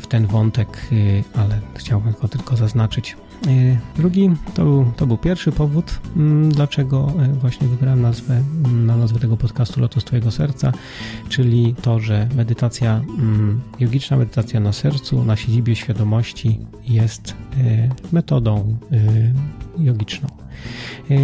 w 0.00 0.06
ten 0.06 0.26
wątek, 0.26 0.88
ale 1.34 1.60
chciałbym 1.74 2.14
go 2.20 2.28
tylko 2.28 2.56
zaznaczyć. 2.56 3.16
E, 3.46 3.76
drugi 3.96 4.30
to 4.54 4.64
był, 4.64 4.92
to 4.96 5.06
był 5.06 5.18
pierwszy 5.18 5.52
powód, 5.52 6.00
mm, 6.16 6.52
dlaczego 6.52 7.12
e, 7.22 7.28
właśnie 7.28 7.68
wybrałem 7.68 8.02
nazwę, 8.02 8.42
mm, 8.64 8.86
na 8.86 8.96
nazwę 8.96 9.20
tego 9.20 9.36
podcastu 9.36 9.80
Lotus 9.80 10.04
Twojego 10.04 10.30
Serca, 10.30 10.72
czyli 11.28 11.74
to, 11.82 12.00
że 12.00 12.28
medytacja, 12.36 13.00
mm, 13.18 13.60
jogiczna 13.80 14.16
medytacja 14.16 14.60
na 14.60 14.72
sercu, 14.72 15.24
na 15.24 15.36
siedzibie 15.36 15.76
świadomości 15.76 16.58
jest 16.84 17.34
e, 17.56 17.88
metodą 18.12 18.76
jogiczną. 19.78 20.28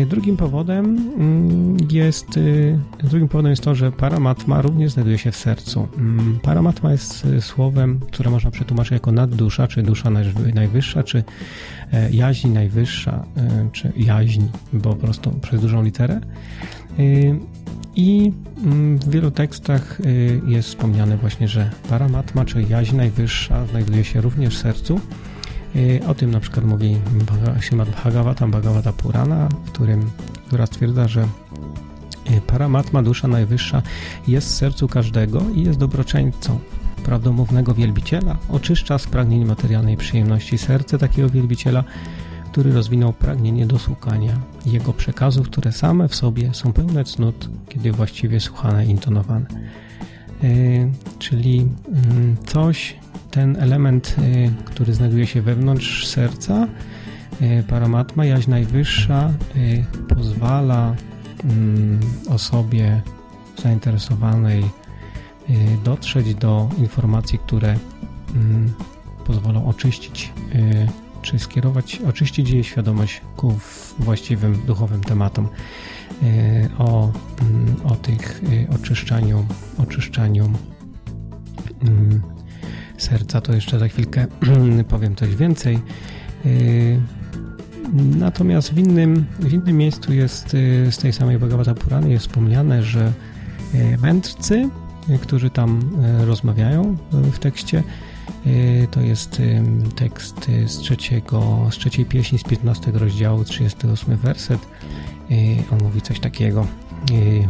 Drugim 0.06 0.36
powodem 0.36 1.10
jest, 1.90 2.26
drugim 3.04 3.28
powodem 3.28 3.50
jest 3.50 3.62
to, 3.62 3.74
że 3.74 3.92
paramatma 3.92 4.62
również 4.62 4.92
znajduje 4.92 5.18
się 5.18 5.32
w 5.32 5.36
sercu. 5.36 5.88
Paramatma 6.42 6.92
jest 6.92 7.26
słowem, 7.40 8.00
które 8.12 8.30
można 8.30 8.50
przetłumaczyć 8.50 8.92
jako 8.92 9.12
naddusza, 9.12 9.68
czy 9.68 9.82
dusza 9.82 10.10
najwyższa, 10.54 11.02
czy 11.02 11.24
jaźń 12.10 12.48
najwyższa, 12.48 13.24
czy 13.72 13.92
jaźń, 13.96 14.42
bo 14.72 14.90
po 14.90 14.96
prostu 14.96 15.30
przez 15.30 15.60
dużą 15.60 15.82
literę. 15.82 16.20
I 17.96 18.32
mm, 18.64 18.98
w 18.98 19.10
wielu 19.10 19.30
tekstach 19.30 19.98
jest 20.46 20.68
wspomniane 20.68 21.16
właśnie, 21.16 21.48
że 21.48 21.70
paramatma, 21.88 22.44
czy 22.44 22.62
jaźń 22.62 22.96
najwyższa 22.96 23.66
znajduje 23.66 24.04
się 24.04 24.20
również 24.20 24.56
w 24.56 24.58
sercu. 24.58 25.00
O 26.06 26.14
tym 26.14 26.30
na 26.30 26.40
przykład 26.40 26.64
mówi 26.64 26.96
Śrimad 27.60 27.88
Bhagavatam, 27.90 28.50
Bhagavata 28.50 28.92
Purana, 28.92 29.48
w 29.64 29.70
którym, 29.70 30.10
która 30.46 30.66
stwierdza, 30.66 31.08
że 31.08 31.20
e, 31.20 32.40
Paramatma, 32.46 33.02
dusza 33.02 33.28
najwyższa, 33.28 33.82
jest 34.28 34.48
w 34.48 34.50
sercu 34.50 34.88
każdego 34.88 35.42
i 35.54 35.62
jest 35.62 35.78
dobroczyńcą 35.78 36.58
prawdomównego 37.00 37.74
wielbiciela, 37.74 38.36
oczyszcza 38.48 38.98
z 38.98 39.06
pragnień 39.06 39.44
materialnej 39.44 39.96
przyjemności 39.96 40.58
serce 40.58 40.98
takiego 40.98 41.28
wielbiciela, 41.28 41.84
który 42.52 42.72
rozwinął 42.72 43.12
pragnienie 43.12 43.66
do 43.66 43.78
słuchania 43.78 44.32
jego 44.66 44.92
przekazów, 44.92 45.46
które 45.46 45.72
same 45.72 46.08
w 46.08 46.14
sobie 46.14 46.54
są 46.54 46.72
pełne 46.72 47.04
cnót, 47.04 47.48
kiedy 47.68 47.92
właściwie 47.92 48.40
słuchane 48.40 48.86
i 48.86 48.90
intonowane. 48.90 49.46
Yy, 50.42 50.48
czyli 51.18 51.56
yy, 51.56 51.66
coś, 52.46 52.96
ten 53.30 53.56
element, 53.56 54.16
y, 54.18 54.52
który 54.64 54.94
znajduje 54.94 55.26
się 55.26 55.42
wewnątrz 55.42 56.06
serca, 56.06 56.68
y, 57.42 57.64
paramatma, 57.68 58.24
jaźń 58.24 58.50
najwyższa, 58.50 59.32
pozwala 60.08 60.94
mm, 61.44 62.00
osobie 62.28 63.02
zainteresowanej 63.62 64.64
dotrzeć 65.84 66.34
do 66.34 66.68
informacji, 66.78 67.38
które 67.38 67.76
mm, 68.34 68.72
pozwolą 69.24 69.66
oczyścić 69.66 70.32
czy 71.22 71.38
skierować, 71.38 72.00
oczyścić 72.08 72.50
jej 72.50 72.64
świadomość 72.64 73.20
ku 73.36 73.58
właściwym 73.98 74.62
duchowym 74.66 75.00
tematom 75.00 75.48
o, 76.78 77.12
mm, 77.40 77.76
o 77.84 77.94
tych 77.94 78.42
oczyszczaniu, 78.74 79.46
oczyszczaniu 79.78 80.52
serca, 83.02 83.40
to 83.40 83.52
jeszcze 83.54 83.78
za 83.78 83.88
chwilkę 83.88 84.26
powiem 84.88 85.16
coś 85.16 85.36
więcej. 85.36 85.78
Y, 86.46 87.00
natomiast 88.18 88.74
w 88.74 88.78
innym, 88.78 89.24
w 89.40 89.52
innym 89.52 89.76
miejscu 89.76 90.12
jest 90.12 90.54
y, 90.54 90.92
z 90.92 90.98
tej 90.98 91.12
samej 91.12 91.38
Bhagavata 91.38 91.74
Purany 91.74 92.10
jest 92.10 92.26
wspomniane, 92.26 92.82
że 92.82 93.12
y, 93.74 93.98
mędrcy, 94.02 94.68
którzy 95.22 95.50
tam 95.50 95.90
rozmawiają 96.26 96.96
w 97.12 97.38
tekście, 97.38 97.82
to 98.90 99.00
jest 99.00 99.42
tekst 99.96 100.46
z, 100.66 100.78
trzeciego, 100.78 101.68
z 101.70 101.74
trzeciej 101.74 102.04
pieśni 102.04 102.38
z 102.38 102.44
15 102.44 102.90
rozdziału, 102.90 103.44
38 103.44 104.16
werset. 104.16 104.60
On 105.72 105.82
mówi 105.82 106.02
coś 106.02 106.20
takiego. 106.20 106.66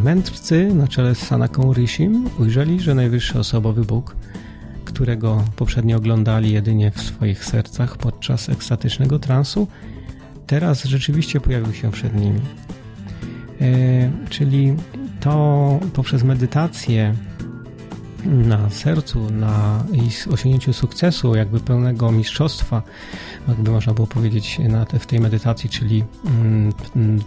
Mędrcy 0.05 0.75
na 0.75 0.89
czele 0.89 1.15
z 1.15 1.19
Sanaką 1.19 1.73
Rishim 1.73 2.29
ujrzeli, 2.39 2.81
że 2.81 2.95
najwyższy 2.95 3.39
osobowy 3.39 3.85
Bóg 3.85 4.17
którego 5.01 5.45
poprzednio 5.57 5.97
oglądali 5.97 6.53
jedynie 6.53 6.91
w 6.91 7.01
swoich 7.01 7.45
sercach 7.45 7.97
podczas 7.97 8.49
ekstatycznego 8.49 9.19
transu, 9.19 9.69
teraz 10.47 10.85
rzeczywiście 10.85 11.41
pojawił 11.41 11.75
się 11.75 11.91
przed 11.91 12.15
nimi. 12.15 12.41
E, 13.61 14.11
czyli 14.31 14.75
to 15.21 15.81
poprzez 15.93 16.23
medytację 16.23 17.15
na 18.25 18.71
sercu, 18.71 19.31
na 19.31 19.85
osiągnięciu 20.31 20.73
sukcesu, 20.73 21.35
jakby 21.35 21.61
pełnego 21.61 22.13
mistrzostwa, 22.13 22.83
jakby 23.49 23.71
można 23.71 23.95
było 23.95 24.07
powiedzieć 24.07 24.61
te, 24.89 24.99
w 24.99 25.07
tej 25.07 25.21
medytacji, 25.21 25.71
czyli 25.71 26.05
mm, 26.25 26.73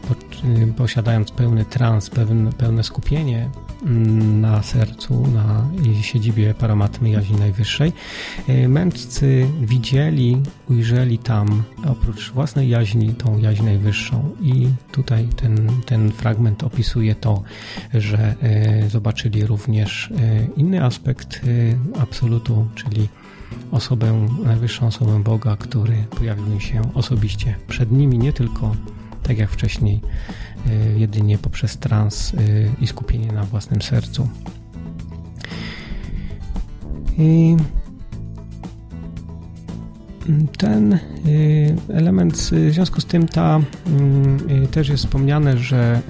po, 0.08 0.16
posiadając 0.78 1.32
pełny 1.32 1.66
trans, 1.66 2.10
pełne, 2.10 2.52
pełne 2.52 2.84
skupienie 2.84 3.50
mm, 3.86 4.42
na 4.42 4.64
sercu, 4.64 5.28
na 5.28 5.68
siedzibie 6.02 6.54
paramatmy 6.54 7.10
jaźni 7.10 7.38
najwyższej, 7.38 7.94
y, 8.50 8.68
mędrcy 8.68 9.48
widzieli, 9.62 10.38
ujrzeli 10.70 11.18
tam 11.18 11.64
oprócz 11.86 12.32
własnej 12.32 12.70
jaźni 12.70 13.14
tą 13.14 13.38
jaźń 13.38 13.66
najwyższą. 13.66 14.30
I 14.42 14.68
tutaj 14.92 15.28
ten, 15.36 15.70
ten 15.86 16.12
fragment 16.12 16.64
opisuje 16.64 17.16
to, 17.16 17.44
że 17.94 18.36
y, 18.86 18.90
zobaczyli 18.90 19.46
również 19.46 20.12
y, 20.12 20.50
inny 20.58 20.83
aspekt 20.84 21.42
absolutu, 22.00 22.68
czyli 22.76 23.10
osobę, 23.72 24.28
najwyższą 24.44 24.88
osobę 24.88 25.24
Boga, 25.24 25.58
który 25.58 26.06
pojawił 26.18 26.60
się 26.60 26.82
osobiście 26.94 27.56
przed 27.68 27.92
nimi, 27.92 28.18
nie 28.18 28.34
tylko 28.34 28.76
tak 29.24 29.38
jak 29.38 29.50
wcześniej, 29.50 30.02
y, 30.68 31.00
jedynie 31.00 31.38
poprzez 31.38 31.78
trans 31.78 32.34
y, 32.34 32.72
i 32.82 32.88
skupienie 32.88 33.32
na 33.32 33.44
własnym 33.44 33.82
sercu. 33.82 34.30
I 37.18 37.58
ten 40.58 40.94
y, 40.94 41.00
element, 41.94 42.38
w 42.38 42.72
związku 42.72 43.02
z 43.02 43.06
tym 43.06 43.28
ta 43.28 43.60
też 44.72 44.90
jest 44.90 45.04
wspomniane, 45.04 45.58
że 45.58 46.02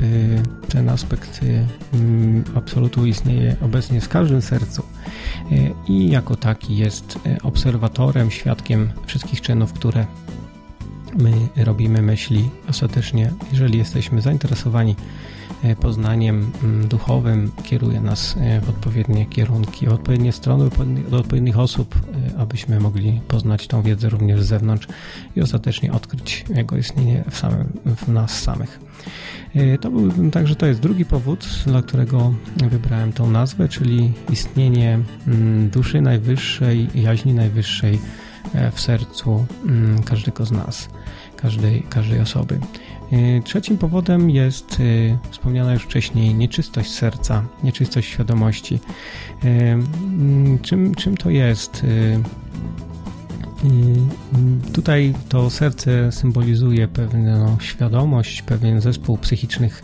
ten 0.70 0.90
aspekt 0.90 1.42
absolutu 2.56 3.06
istnieje 3.06 3.56
obecnie 3.62 4.02
w 4.02 4.10
każdym 4.10 4.42
sercu 4.42 4.84
i 5.88 6.12
jako 6.12 6.36
taki 6.36 6.78
jest 6.78 7.20
obserwatorem, 7.44 8.32
świadkiem 8.32 8.90
wszystkich 9.06 9.42
czynów, 9.42 9.74
które 9.74 10.06
my 11.20 11.32
robimy 11.64 12.02
myśli. 12.02 12.50
Ostatecznie, 12.70 13.32
jeżeli 13.52 13.78
jesteśmy 13.78 14.22
zainteresowani 14.22 14.96
poznaniem 15.82 16.52
mm, 16.64 16.88
duchowym, 16.88 17.52
kieruje 17.64 18.02
nas 18.02 18.36
e, 18.40 18.62
w 18.62 18.70
odpowiednie 18.70 19.26
kierunki, 19.26 19.88
w 19.88 19.94
odpowiednie 19.94 20.32
strony, 20.32 20.70
do 21.10 21.18
odpowiednich 21.18 21.60
osób, 21.60 21.96
e, 21.96 22.40
abyśmy 22.40 22.80
mogli 22.80 23.22
poznać 23.28 23.68
tą 23.68 23.82
wiedzę 23.82 24.10
również 24.10 24.42
z 24.42 24.46
zewnątrz 24.46 24.88
i 25.36 25.42
ostatecznie 25.42 25.92
odkryć 25.92 26.46
jego 26.50 26.78
istnienie 26.78 27.24
w, 27.30 27.38
samym, 27.38 27.68
w 27.86 28.08
nas 28.08 28.42
samych. 28.42 28.80
To 29.82 29.92
był, 29.92 30.32
także 30.32 30.56
to 30.56 30.66
jest 30.66 30.80
drugi 30.80 31.06
powód, 31.06 31.48
dla 31.66 31.82
którego 31.82 32.34
wybrałem 32.70 33.14
tą 33.14 33.32
nazwę, 33.32 33.70
czyli 33.70 34.14
istnienie 34.30 35.00
mm, 35.28 35.70
duszy 35.70 36.02
najwyższej, 36.02 36.88
jaźni 36.96 37.34
najwyższej 37.34 38.00
w 38.72 38.80
sercu 38.80 39.46
mm, 39.66 40.04
każdego 40.04 40.46
z 40.46 40.52
nas 40.52 40.90
każdej, 41.44 41.84
każdej 41.90 42.20
osoby. 42.20 42.60
Y, 43.14 43.42
trzecim 43.44 43.78
powodem 43.78 44.30
jest 44.30 44.80
y, 44.80 45.18
wspomniana 45.32 45.74
już 45.74 45.84
wcześniej 45.84 46.36
nieczystość 46.36 46.92
serca, 46.92 47.44
nieczystość 47.64 48.10
świadomości. 48.10 48.80
Mm, 49.44 50.60
czym, 50.60 50.96
czym 50.96 51.18
to 51.18 51.30
jest? 51.30 51.86
Tutaj 54.74 55.14
to 55.30 55.50
serce 55.50 56.12
symbolizuje 56.12 56.88
pewną 56.88 57.60
świadomość, 57.60 58.42
pewien 58.42 58.82
zespół 58.82 59.18
psychicznych 59.18 59.84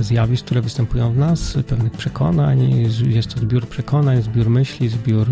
zjawisk, 0.00 0.44
które 0.44 0.62
występują 0.62 1.12
w 1.12 1.16
nas, 1.16 1.58
pewnych 1.68 1.92
przekonań. 1.92 2.86
Jest 3.06 3.34
to 3.34 3.40
zbiór 3.40 3.68
przekonań, 3.68 4.22
zbiór 4.22 4.50
myśli, 4.50 4.88
zbiór 4.88 5.26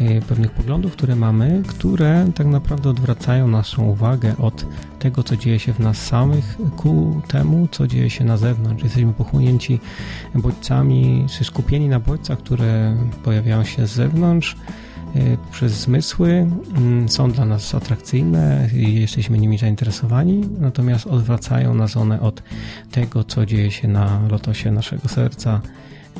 Y, 0.00 0.22
pewnych 0.28 0.50
poglądów, 0.50 0.92
które 0.92 1.16
mamy, 1.16 1.62
które 1.66 2.26
tak 2.34 2.46
naprawdę 2.46 2.90
odwracają 2.90 3.48
naszą 3.48 3.84
uwagę 3.84 4.36
od 4.38 4.66
tego, 4.98 5.22
co 5.22 5.36
dzieje 5.36 5.58
się 5.58 5.72
w 5.72 5.78
nas 5.78 6.06
samych, 6.06 6.58
ku 6.76 7.22
temu, 7.28 7.68
co 7.70 7.86
dzieje 7.86 8.10
się 8.10 8.24
na 8.24 8.36
zewnątrz. 8.36 8.84
Jesteśmy 8.84 9.12
pochłonięci 9.12 9.80
bodźcami, 10.34 11.26
czy 11.38 11.44
skupieni 11.44 11.88
na 11.88 12.00
bodźcach, 12.00 12.38
które 12.38 12.96
pojawiają 13.24 13.64
się 13.64 13.86
z 13.86 13.92
zewnątrz 13.92 14.56
przez 15.52 15.72
zmysły, 15.72 16.46
mm, 16.76 17.08
są 17.08 17.32
dla 17.32 17.44
nas 17.44 17.74
atrakcyjne 17.74 18.68
i 18.74 19.00
jesteśmy 19.00 19.38
nimi 19.38 19.58
zainteresowani, 19.58 20.48
natomiast 20.60 21.06
odwracają 21.06 21.74
nas 21.74 21.96
one 21.96 22.20
od 22.20 22.42
tego, 22.90 23.24
co 23.24 23.46
dzieje 23.46 23.70
się 23.70 23.88
na 23.88 24.20
lotosie 24.30 24.70
naszego 24.72 25.08
serca, 25.08 25.60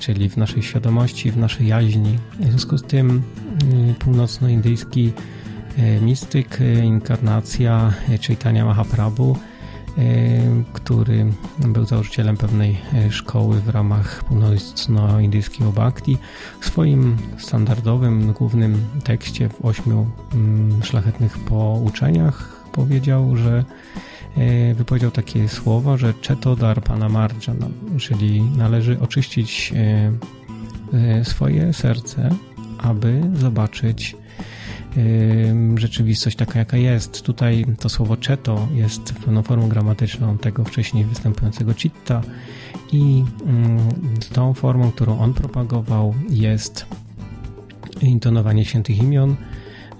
czyli 0.00 0.28
w 0.30 0.36
naszej 0.36 0.62
świadomości, 0.62 1.30
w 1.30 1.36
naszej 1.36 1.66
jaźni. 1.66 2.18
W 2.40 2.44
związku 2.48 2.78
z 2.78 2.82
tym 2.82 3.22
y, 3.90 3.94
północnoindyjski 3.94 5.12
y, 5.78 6.00
mistyk, 6.00 6.60
y, 6.60 6.84
inkarnacja 6.84 7.92
Chaitanya 8.26 8.64
Mahaprabhu, 8.64 9.37
który 10.72 11.26
był 11.59 11.85
założycielem 11.85 12.37
pewnej 12.37 12.78
szkoły 13.11 13.61
w 13.61 13.68
ramach 13.68 14.24
północnoindyjskiego 14.24 15.72
bhakti, 15.72 16.18
w 16.61 16.66
swoim 16.66 17.16
standardowym, 17.38 18.33
głównym 18.33 18.85
tekście 19.04 19.48
w 19.48 19.64
ośmiu 19.64 20.07
mm, 20.35 20.83
szlachetnych 20.83 21.38
pouczeniach 21.38 22.66
powiedział, 22.72 23.37
że 23.37 23.64
E, 24.37 24.74
wypowiedział 24.74 25.11
takie 25.11 25.48
słowa, 25.48 25.96
że 25.96 26.14
Cheto 26.28 26.57
Darpana 26.57 27.09
Marjana, 27.09 27.66
czyli 27.98 28.42
należy 28.42 29.00
oczyścić 29.00 29.72
e, 29.76 30.12
e, 30.98 31.24
swoje 31.24 31.72
serce, 31.72 32.30
aby 32.78 33.22
zobaczyć 33.35 34.16
rzeczywistość 35.76 36.37
taka, 36.37 36.59
jaka 36.59 36.76
jest. 36.76 37.22
Tutaj 37.22 37.66
to 37.78 37.88
słowo 37.88 38.16
cheto 38.26 38.68
jest 38.74 39.12
pewną 39.12 39.42
formą 39.42 39.68
gramatyczną 39.68 40.38
tego 40.38 40.64
wcześniej 40.64 41.04
występującego 41.04 41.74
chitta 41.74 42.22
i 42.92 43.24
tą 44.33 44.54
formą, 44.54 44.92
którą 44.92 45.18
on 45.18 45.35
propagował 45.35 46.14
jest 46.30 46.87
intonowanie 48.02 48.64
świętych 48.64 48.98
imion, 48.98 49.37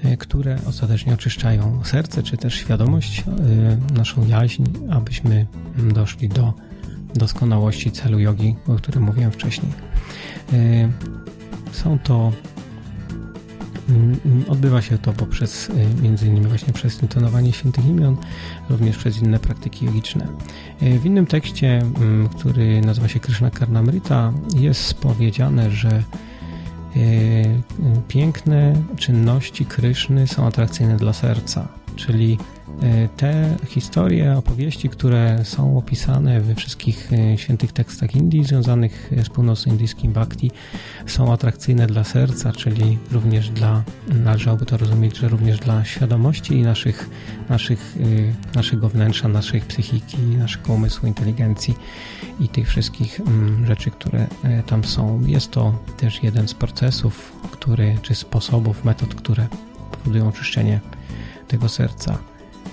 E, 0.05 0.17
które 0.17 0.59
ostatecznie 0.69 1.15
oczyszczają 1.15 1.81
serce, 1.85 2.23
czy 2.23 2.37
też 2.37 2.55
świadomość, 2.55 3.21
e, 3.21 3.95
naszą 3.95 4.27
jaźń, 4.27 4.65
abyśmy 4.91 5.47
doszli 5.79 6.29
do 6.29 6.53
doskonałości 7.15 7.91
celu 7.91 8.19
jogi, 8.19 8.57
o 8.69 8.75
którym 8.75 9.03
mówiłem 9.03 9.31
wcześniej. 9.31 9.73
E, 10.53 10.89
są 11.73 11.99
to 11.99 12.33
Odbywa 14.49 14.83
się 14.83 14.99
to 14.99 15.13
poprzez 15.13 15.71
między 16.03 16.27
innymi 16.27 16.47
właśnie 16.47 16.73
przez 16.73 17.03
intonowanie 17.03 17.53
świętych 17.53 17.87
imion, 17.87 18.17
również 18.71 18.97
przez 18.97 19.23
inne 19.23 19.39
praktyki 19.39 19.87
jogiczne. 19.87 20.27
W 20.81 21.07
innym 21.07 21.27
tekście, 21.27 21.83
który 22.39 22.81
nazywa 22.81 23.09
się 23.09 23.21
Krishna 23.21 23.51
Karnamrita, 23.51 24.33
jest 24.55 24.95
powiedziane, 24.95 25.71
że 25.71 26.03
Y, 26.97 27.63
piękne 28.09 28.83
czynności 28.97 29.67
Kryszny 29.67 30.27
są 30.27 30.47
atrakcyjne 30.47 30.97
dla 30.97 31.13
serca, 31.13 31.69
czyli 31.97 32.39
te 33.17 33.57
historie, 33.69 34.37
opowieści, 34.37 34.89
które 34.89 35.45
są 35.45 35.79
opisane 35.79 36.41
we 36.41 36.55
wszystkich 36.55 37.13
y, 37.13 37.39
świętych 37.39 37.73
tekstach 37.73 38.17
Indii 38.17 38.45
związanych 38.45 39.11
z 39.25 39.29
północnoindyjskim 39.29 40.13
bhakti 40.13 40.51
są 41.07 41.33
atrakcyjne 41.33 41.87
dla 41.87 42.05
serca, 42.05 42.53
czyli 42.53 42.99
również 43.13 43.51
dla, 43.51 43.83
należałoby 44.09 44.67
to 44.67 44.77
rozumieć, 44.77 45.17
że 45.17 45.29
również 45.29 45.59
dla 45.59 45.85
świadomości 45.85 46.55
i 46.55 46.63
naszych, 46.63 47.11
naszych, 47.49 47.97
naszego 48.55 48.89
wnętrza, 48.89 49.29
naszej 49.29 49.61
psychiki, 49.61 50.19
naszego 50.19 50.73
umysłu, 50.73 51.09
inteligencji 51.09 51.75
i 52.41 52.49
tych 52.49 52.69
wszystkich 52.69 53.21
mm, 53.21 53.67
rzeczy, 53.67 53.91
które 53.91 54.27
e, 54.45 54.63
tam 54.63 54.85
są. 54.85 55.21
Jest 55.27 55.51
to 55.51 55.79
też 55.97 56.23
jeden 56.23 56.49
z 56.49 56.55
procesów, 56.55 57.33
który, 57.53 57.99
czy 58.03 58.15
sposobów, 58.15 58.85
metod, 58.85 59.15
które 59.15 59.47
powodują 59.91 60.29
oczyszczenie 60.29 60.81
tego 61.49 61.69
serca. 61.69 62.19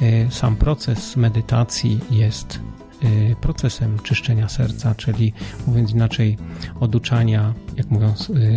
E, 0.02 0.32
sam 0.32 0.56
proces 0.56 1.18
medytacji 1.18 2.00
jest 2.12 2.60
e, 3.04 3.36
procesem 3.36 4.00
czyszczenia 4.00 4.50
serca, 4.50 4.96
czyli 4.96 5.34
mówiąc 5.68 5.92
inaczej, 5.92 6.38
oduczania, 6.80 7.54
jak 7.78 7.90
mówią 7.90 8.14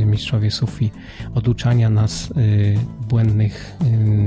mistrzowie 0.07 0.50
Sufi, 0.50 0.90
oduczania 1.35 1.90
nas 1.90 2.33
błędnych 3.09 3.76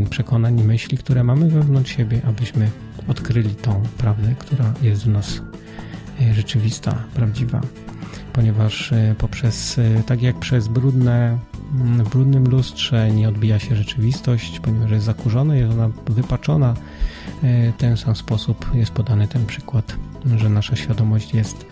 przekonań 0.10 0.60
i 0.60 0.64
myśli, 0.64 0.98
które 0.98 1.24
mamy 1.24 1.50
wewnątrz 1.50 1.96
siebie, 1.96 2.22
abyśmy 2.26 2.70
odkryli 3.08 3.56
tą 3.56 3.84
prawdę, 3.98 4.36
która 4.40 4.74
jest 4.82 5.04
w 5.04 5.10
nas 5.10 5.42
E, 6.22 6.34
rzeczywista, 6.34 7.04
prawdziwa, 7.14 7.62
ponieważ 8.34 8.94
e, 8.94 9.16
poprzez, 9.18 9.80
e, 9.80 10.04
tak 10.04 10.22
jak 10.22 10.40
przez 10.40 10.68
brudne, 10.68 11.38
w 11.74 12.10
brudnym 12.10 12.44
lustrze 12.44 13.12
nie 13.12 13.30
odbija 13.30 13.60
się 13.60 13.76
rzeczywistość, 13.76 14.60
ponieważ 14.60 14.92
jest 14.92 15.06
zakurzona, 15.06 15.56
jest 15.56 15.74
ona 15.74 15.90
wypaczona, 16.10 16.74
w 17.44 17.74
ten 17.78 17.98
sam 17.98 18.16
sposób 18.16 18.66
jest 18.74 18.92
podany 18.92 19.28
ten 19.28 19.46
przykład, 19.46 19.96
że 20.36 20.50
nasza 20.50 20.76
świadomość 20.76 21.34
jest 21.34 21.66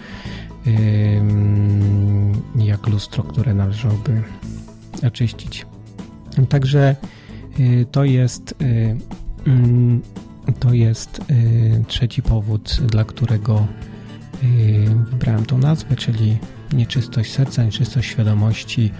jak 2.55 2.87
lustro, 2.87 3.23
które 3.23 3.53
należałoby 3.53 4.23
oczyścić. 5.07 5.65
Także 6.49 6.95
to 7.91 8.03
jest 8.03 8.55
mm, 9.45 10.01
to 10.59 10.73
jest 10.73 11.21
trzeci 11.87 12.21
powód, 12.21 12.81
dla 12.87 13.03
którego 13.03 13.67
wybrałem 15.11 15.45
tą 15.45 15.57
nazwę, 15.57 15.95
czyli 15.95 16.37
nieczystość 16.73 17.31
serca, 17.31 17.63
nieczystość 17.63 18.09
świadomości, 18.09 18.91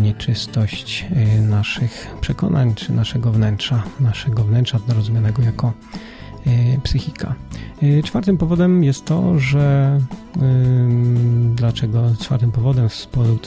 nieczystość 0.00 1.06
naszych 1.42 2.16
przekonań 2.20 2.74
czy 2.74 2.92
naszego 2.92 3.32
wnętrza, 3.32 3.82
naszego 4.00 4.44
wnętrza 4.44 4.78
rozumianego 4.88 5.42
jako 5.42 5.72
psychika. 6.82 7.34
Czwartym 8.04 8.38
powodem 8.38 8.84
jest 8.84 9.04
to, 9.04 9.38
że 9.38 9.98
dlaczego 11.54 12.10
czwartym 12.20 12.52
powodem, 12.52 12.88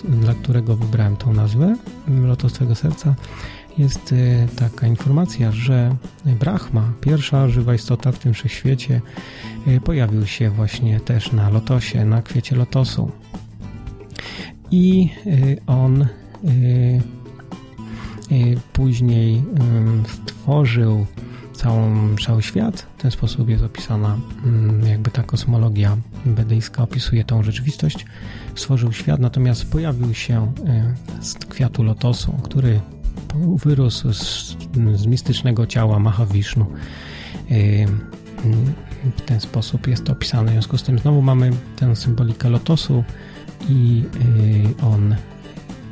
dla 0.04 0.34
którego 0.34 0.76
wybrałem 0.76 1.17
tą 1.17 1.34
nazwę 1.34 1.76
Lotos 2.08 2.54
Twojego 2.54 2.76
Serca 2.76 3.15
jest 3.78 4.15
taka 4.56 4.88
informacja, 4.88 5.52
że 5.52 5.95
Brahma, 6.26 6.91
pierwsza 7.02 7.47
żywa 7.47 7.74
istota 7.74 8.12
w 8.12 8.19
tym 8.19 8.34
wszechświecie, 8.34 9.02
pojawił 9.84 10.28
się 10.28 10.50
właśnie 10.50 11.00
też 11.00 11.32
na 11.32 11.50
lotosie, 11.50 12.06
na 12.06 12.21
kwiecie 12.21 12.56
lotosu. 12.56 13.12
I 14.72 15.10
on 15.68 16.08
później 18.74 19.44
stworzył 20.08 21.06
całą, 21.54 22.16
cały 22.26 22.42
świat. 22.44 22.88
W 22.98 23.02
ten 23.02 23.12
sposób 23.12 23.50
jest 23.50 23.64
opisana 23.64 24.18
jakby 24.90 25.12
ta 25.12 25.24
kosmologia 25.24 25.98
bedyjska 26.26 26.84
opisuje 26.84 27.24
tą 27.24 27.44
rzeczywistość. 27.44 28.06
Stworzył 28.56 28.92
świat, 28.92 29.20
natomiast 29.20 29.72
pojawił 29.72 30.14
się 30.14 30.54
z 31.22 31.34
kwiatu 31.34 31.84
lotosu, 31.84 32.34
który 32.44 32.82
wyrósł 33.66 34.14
z, 34.14 34.56
z 34.96 35.06
mistycznego 35.06 35.68
ciała 35.68 36.00
Mahavishnu. 36.00 36.66
W 39.18 39.22
ten 39.22 39.40
sposób 39.40 39.88
jest 39.88 40.04
to 40.04 40.12
opisane. 40.12 40.52
W 40.52 40.54
związku 40.54 40.78
z 40.78 40.84
tym 40.84 41.00
znowu 41.00 41.22
mamy 41.22 41.52
tę 41.76 41.96
symbolikę 41.96 42.50
lotosu 42.50 43.04
i 43.69 44.04
e, 44.82 44.86
on 44.86 45.15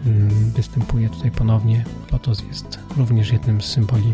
mm, 0.05 0.51
występuje 0.55 1.09
tutaj 1.09 1.31
ponownie. 1.31 1.85
Lotos 2.11 2.43
jest 2.47 2.79
również 2.97 3.31
jednym 3.31 3.61
z 3.61 3.65
symboli 3.65 4.13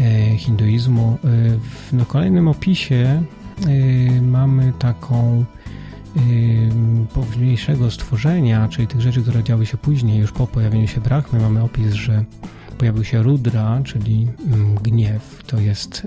E, 0.00 0.36
hinduizmu. 0.36 1.18
E, 1.24 1.58
w 1.58 2.06
kolejnym 2.06 2.48
opisie 2.48 3.22
mamy 4.22 4.72
taką 4.78 5.44
późniejszego 7.14 7.90
stworzenia, 7.90 8.68
czyli 8.68 8.86
tych 8.88 9.00
rzeczy, 9.00 9.22
które 9.22 9.42
działy 9.42 9.66
się 9.66 9.76
później, 9.76 10.18
już 10.18 10.32
po 10.32 10.46
pojawieniu 10.46 10.88
się 10.88 11.00
Brahmy, 11.00 11.40
mamy 11.40 11.62
opis, 11.62 11.92
że 11.92 12.24
pojawił 12.82 13.04
się 13.04 13.22
Rudra, 13.22 13.80
czyli 13.84 14.26
mm, 14.46 14.74
gniew, 14.74 15.42
to 15.46 15.60
jest 15.60 16.06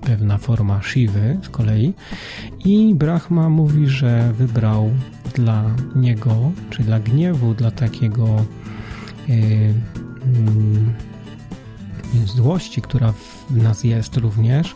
pewna 0.00 0.38
forma 0.38 0.82
Shivy 0.82 1.38
z 1.42 1.48
kolei. 1.48 1.92
I 2.64 2.94
Brahma 2.94 3.48
mówi, 3.48 3.88
że 3.88 4.32
wybrał 4.32 4.90
dla 5.34 5.64
niego, 5.96 6.52
czyli 6.70 6.84
dla 6.84 7.00
gniewu, 7.00 7.54
dla 7.54 7.70
takiego 7.70 8.44
mm, 9.28 10.94
złości, 12.26 12.82
która 12.82 13.12
w 13.50 13.56
nas 13.56 13.84
jest 13.84 14.16
również, 14.16 14.74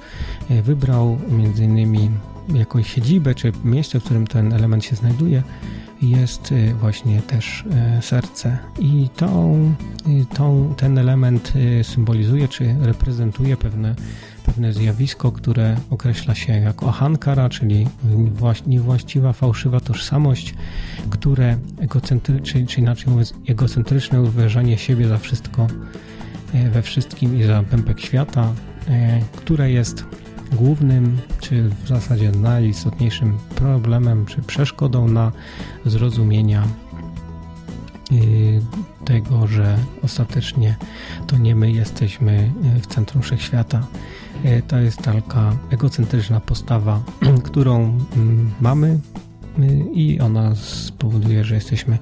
e, 0.51 0.63
wybrał 0.63 1.19
między 1.31 1.65
innymi 1.65 2.11
jakąś 2.55 2.95
siedzibę, 2.95 3.35
czy 3.35 3.53
miejsce, 3.65 4.01
w 4.01 4.05
którym 4.05 4.27
ten 4.27 4.53
element 4.53 4.85
się 4.85 4.97
znajduje, 4.97 5.43
jest 6.03 6.53
e, 6.53 6.75
właśnie 6.75 7.23
też 7.23 7.65
e, 7.71 8.03
serce. 8.03 8.59
I 8.79 9.09
tą, 9.17 9.75
tą, 10.35 10.75
ten 10.77 10.99
element 10.99 11.53
symbolizuje, 11.83 12.49
czy 12.49 12.77
reprezentuje 12.81 13.57
pewne, 13.57 13.95
pewne 14.47 14.73
zjawisko, 14.73 15.33
które 15.33 15.77
określa 15.91 16.35
się 16.35 16.53
jako 16.53 16.89
ahankara, 16.89 17.49
czyli 17.49 17.87
niewłaściwa, 18.67 19.33
fałszywa 19.33 19.81
tożsamość, 19.81 20.55
które 21.11 21.57
egocentryczne, 21.81 22.67
czy 22.67 22.81
inaczej 22.81 23.11
mówiąc, 23.11 23.35
egocentryczne 23.49 24.23
uważanie 24.23 24.79
siebie 24.79 25.09
za 25.09 25.19
wszystko 25.19 25.67
E, 26.55 26.71
we 26.71 26.83
wszystkim 26.83 27.41
i 27.41 27.43
za 27.43 27.63
pępek 27.63 28.01
świata, 28.01 28.53
e, 28.89 29.21
które 29.37 29.71
jest 29.71 30.05
głównym, 30.55 31.19
czy 31.41 31.71
w 31.85 31.89
zasadzie 31.89 32.31
najistotniejszym 32.31 33.39
problemem, 33.55 34.27
czy 34.27 34.43
przeszkodą 34.43 35.09
na 35.09 35.33
zrozumienia 35.87 36.63
e, 36.63 38.15
tego, 39.05 39.47
że 39.47 39.79
ostatecznie 40.03 40.77
to 41.27 41.39
nie 41.39 41.55
my 41.55 41.73
jesteśmy 41.73 42.53
w 42.83 42.87
centrum 42.87 43.23
wszechświata. 43.23 43.87
To 44.69 44.79
jest 44.79 45.03
taka 45.03 45.57
egocentryczna 45.71 46.41
postawa, 46.41 47.01
którą 47.45 47.99
mm, 48.17 48.51
mamy 48.61 48.99
i 49.95 50.21
ona 50.21 50.55
spowoduje, 50.55 51.45
że 51.45 51.55
jesteśmy 51.55 51.99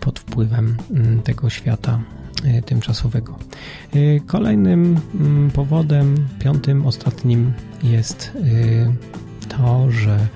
pod 0.00 0.18
wpływem 0.18 0.76
mm, 0.90 1.22
tego 1.22 1.50
świata 1.50 2.00
tymczasowego. 2.66 3.38
E, 3.94 4.20
kolejnym 4.20 5.00
mm, 5.14 5.50
powodem, 5.50 6.14
piątym, 6.38 6.86
ostatnim 6.86 7.52
jest 7.82 8.32
e, 8.36 9.48
to, 9.48 9.90
że 9.90 10.26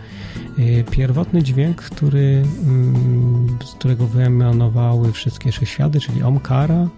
pierwotny 0.90 1.42
dźwięk, 1.42 1.82
który, 1.82 2.42
mm, 2.64 3.58
z 3.64 3.72
którego 3.72 4.06
wyemanowały 4.06 5.12
wszystkie 5.12 5.52
światy, 5.52 6.00
czyli 6.00 6.22
Omkara, 6.22 6.88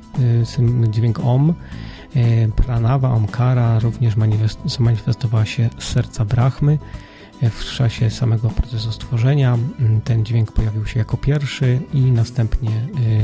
dźwięk 0.90 1.20
Om, 1.20 1.54
Pranawa 2.56 3.10
Omkara 3.10 3.78
również 3.78 4.14
zamanifestowała 4.64 5.44
się 5.44 5.70
z 5.78 5.84
serca 5.84 6.24
Brahmy. 6.24 6.78
W 7.42 7.64
czasie 7.64 8.10
samego 8.10 8.48
procesu 8.50 8.92
stworzenia 8.92 9.58
mm, 9.78 10.00
ten 10.00 10.24
dźwięk 10.24 10.52
pojawił 10.52 10.86
się 10.86 10.98
jako 10.98 11.16
pierwszy 11.16 11.80
i 11.94 12.00
następnie 12.00 12.70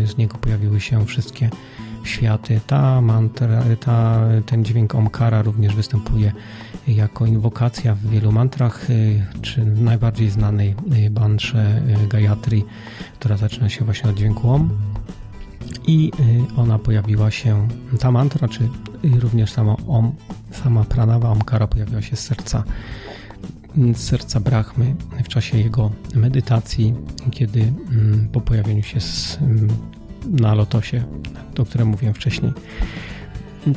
z 0.04 0.16
niego 0.16 0.38
pojawiły 0.38 0.80
się 0.80 1.06
wszystkie 1.06 1.50
światy. 2.06 2.60
Ta 2.66 3.00
mantra, 3.00 3.62
ta, 3.80 4.20
ten 4.46 4.64
dźwięk 4.64 4.94
Omkara 4.94 5.42
również 5.42 5.74
występuje 5.74 6.32
jako 6.88 7.26
inwokacja 7.26 7.94
w 7.94 8.06
wielu 8.06 8.32
mantrach, 8.32 8.90
y, 8.90 9.26
czy 9.42 9.64
najbardziej 9.64 10.30
znanej 10.30 10.74
bantrze 11.10 11.82
y, 12.04 12.08
Gayatri, 12.08 12.64
która 13.18 13.36
zaczyna 13.36 13.68
się 13.68 13.84
właśnie 13.84 14.10
od 14.10 14.16
dźwięku 14.16 14.50
Om. 14.50 14.70
I 15.86 16.12
y, 16.20 16.60
ona 16.60 16.78
pojawiła 16.78 17.30
się, 17.30 17.68
ta 18.00 18.10
mantra, 18.10 18.48
czy 18.48 18.68
również 19.20 19.52
sama 19.52 19.76
Om, 19.88 20.12
sama 20.52 20.84
pranawa 20.84 21.30
Omkara 21.30 21.66
pojawiła 21.66 22.02
się 22.02 22.16
z 22.16 22.20
serca 22.20 22.64
z 23.94 23.96
serca 23.96 24.40
Brahmy 24.40 24.94
w 25.24 25.28
czasie 25.28 25.58
jego 25.58 25.90
medytacji, 26.14 26.94
kiedy 27.30 27.60
mm, 27.60 28.28
po 28.32 28.40
pojawieniu 28.40 28.82
się 28.82 29.00
z 29.00 29.38
mm, 29.42 29.68
na 30.30 30.54
lotosie, 30.54 31.04
o 31.58 31.64
którym 31.64 31.88
mówiłem 31.88 32.14
wcześniej. 32.14 32.52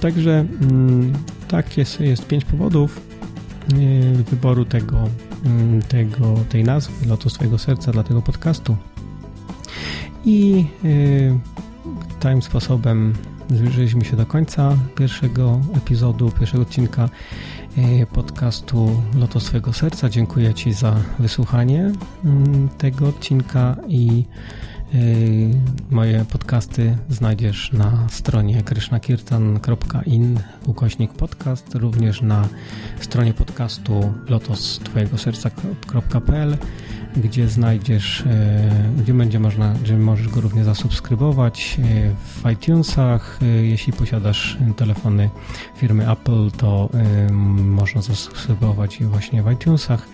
Także 0.02 0.46
mm, 0.62 1.14
tak 1.48 1.78
jest, 1.78 2.00
jest 2.00 2.28
pięć 2.28 2.46
powodów 2.46 3.02
y, 3.74 4.24
wyboru 4.24 4.66
tego, 4.66 5.10
tego, 5.88 6.36
tej 6.50 6.64
nazwy 6.64 7.08
Lotos 7.08 7.34
Twojego 7.34 7.58
Serca 7.58 7.92
dla 7.92 8.04
tego 8.04 8.22
podcastu. 8.22 8.78
I 10.26 10.66
y, 10.86 11.40
tym 12.20 12.42
sposobem 12.42 13.14
zbliżyliśmy 13.50 14.06
się 14.06 14.16
do 14.16 14.26
końca 14.26 14.78
pierwszego 14.96 15.60
epizodu, 15.78 16.32
pierwszego 16.40 16.64
odcinka 16.64 17.10
podcastu 18.14 19.02
Lotos 19.16 19.44
Twojego 19.44 19.74
Serca. 19.74 20.10
Dziękuję 20.10 20.54
Ci 20.54 20.74
za 20.74 20.96
wysłuchanie 21.20 21.92
mm, 22.26 22.70
tego 22.78 23.08
odcinka 23.08 23.76
i 23.88 24.26
moje 25.90 26.26
podcasty 26.26 26.98
znajdziesz 27.10 27.72
na 27.74 28.08
stronie 28.10 28.64
krishnakirtan.in 28.64 30.40
ukośnik 30.66 31.14
podcast, 31.14 31.76
również 31.76 32.22
na 32.22 32.48
stronie 33.00 33.34
podcastu 33.34 34.14
lotostwojegoserca.pl 34.30 36.58
gdzie 37.18 37.48
znajdziesz, 37.48 38.22
e, 38.22 38.94
gdzie 38.98 39.14
będzie 39.14 39.40
można, 39.40 39.74
gdzie 39.74 39.98
możesz 39.98 40.28
go 40.28 40.42
również 40.42 40.66
zasubskrybować 40.66 41.78
e, 41.80 42.16
w 42.16 42.52
iTunesach. 42.52 43.40
Jeśli 43.62 43.94
posiadasz 43.94 44.58
telefony 44.76 45.30
firmy 45.76 46.12
Apple, 46.12 46.52
to 46.52 46.90
można 47.62 48.02
zasubskrybować 48.02 49.00
je 49.00 49.08
właśnie 49.08 49.44
w 49.44 49.52
iTunesach. 49.52 50.08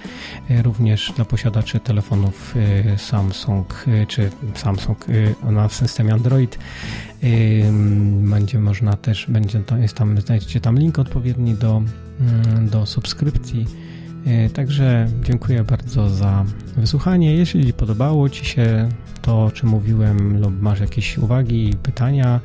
Również 0.63 1.13
dla 1.15 1.25
posiadaczy 1.25 1.79
telefonów 1.79 2.55
Samsung 2.97 3.85
czy 4.07 4.29
Samsung 4.29 4.64
na 5.51 5.69
systemie 5.69 6.13
Android 6.13 6.59
będzie 8.21 8.59
można 8.59 8.93
też, 8.97 9.25
będzie, 9.29 9.61
jest 9.79 9.93
tam, 9.93 10.21
znajdziecie 10.21 10.61
tam 10.61 10.79
link 10.79 10.99
odpowiedni 10.99 11.53
do, 11.53 11.81
mm, 12.19 12.69
do 12.69 12.85
subskrypcji 12.85 13.65
Także 14.53 15.07
dziękuję 15.23 15.63
bardzo 15.63 16.09
za 16.09 16.45
wysłuchanie. 16.77 17.35
Jeśli 17.35 17.73
podobało 17.73 18.29
Ci 18.29 18.45
się 18.45 18.89
to, 19.25 19.43
o 19.43 19.51
czym 19.51 19.69
mówiłem, 19.69 20.41
lub 20.41 20.61
masz 20.61 20.79
jakieś 20.79 21.17
uwagi, 21.17 21.73
pytania, 21.83 22.39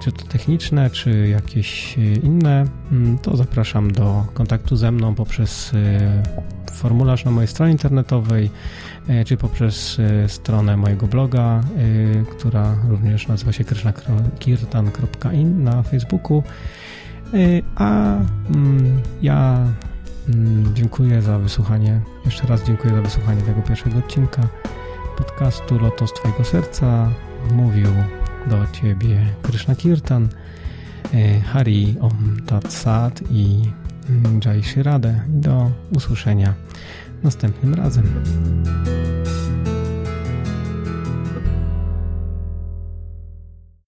czy 0.00 0.12
to 0.12 0.26
techniczne, 0.26 0.90
czy 0.90 1.28
jakieś 1.28 1.96
inne, 2.22 2.64
mm, 2.92 3.18
to 3.18 3.36
zapraszam 3.36 3.92
do 3.92 4.24
kontaktu 4.34 4.76
ze 4.76 4.92
mną 4.92 5.14
poprzez 5.14 5.72
formularz 6.72 7.24
na 7.24 7.30
mojej 7.30 7.48
stronie 7.48 7.72
internetowej, 7.72 8.50
czy 9.26 9.36
poprzez 9.36 10.00
stronę 10.26 10.76
mojego 10.76 11.06
bloga, 11.06 11.60
która 12.30 12.76
również 12.88 13.28
nazywa 13.28 13.52
się 13.52 13.64
krishnakirtan.in 13.64 15.64
na 15.64 15.82
Facebooku. 15.82 16.42
A 17.76 18.16
mm, 18.50 19.00
ja 19.22 19.66
mm, 20.28 20.74
dziękuję 20.74 21.22
za 21.22 21.38
wysłuchanie. 21.38 22.00
Jeszcze 22.24 22.46
raz 22.46 22.66
dziękuję 22.66 22.94
za 22.94 23.02
wysłuchanie 23.02 23.42
tego 23.42 23.62
pierwszego 23.62 23.98
odcinka 23.98 24.42
podcastu 25.16 25.78
Lotos 25.78 26.12
Twojego 26.12 26.44
Serca. 26.44 27.10
Mówił 27.52 27.88
do 28.46 28.56
Ciebie 28.72 29.26
Krishna 29.42 29.74
Kirtan, 29.74 30.28
Hari 31.44 31.96
Om 32.00 32.36
Tat 32.46 32.72
Sat 32.72 33.20
i 33.30 33.72
Jai 34.44 34.62
Shirade. 34.62 35.20
Do 35.28 35.70
usłyszenia 35.96 36.54
następnym 37.22 37.74
razem. 37.74 38.04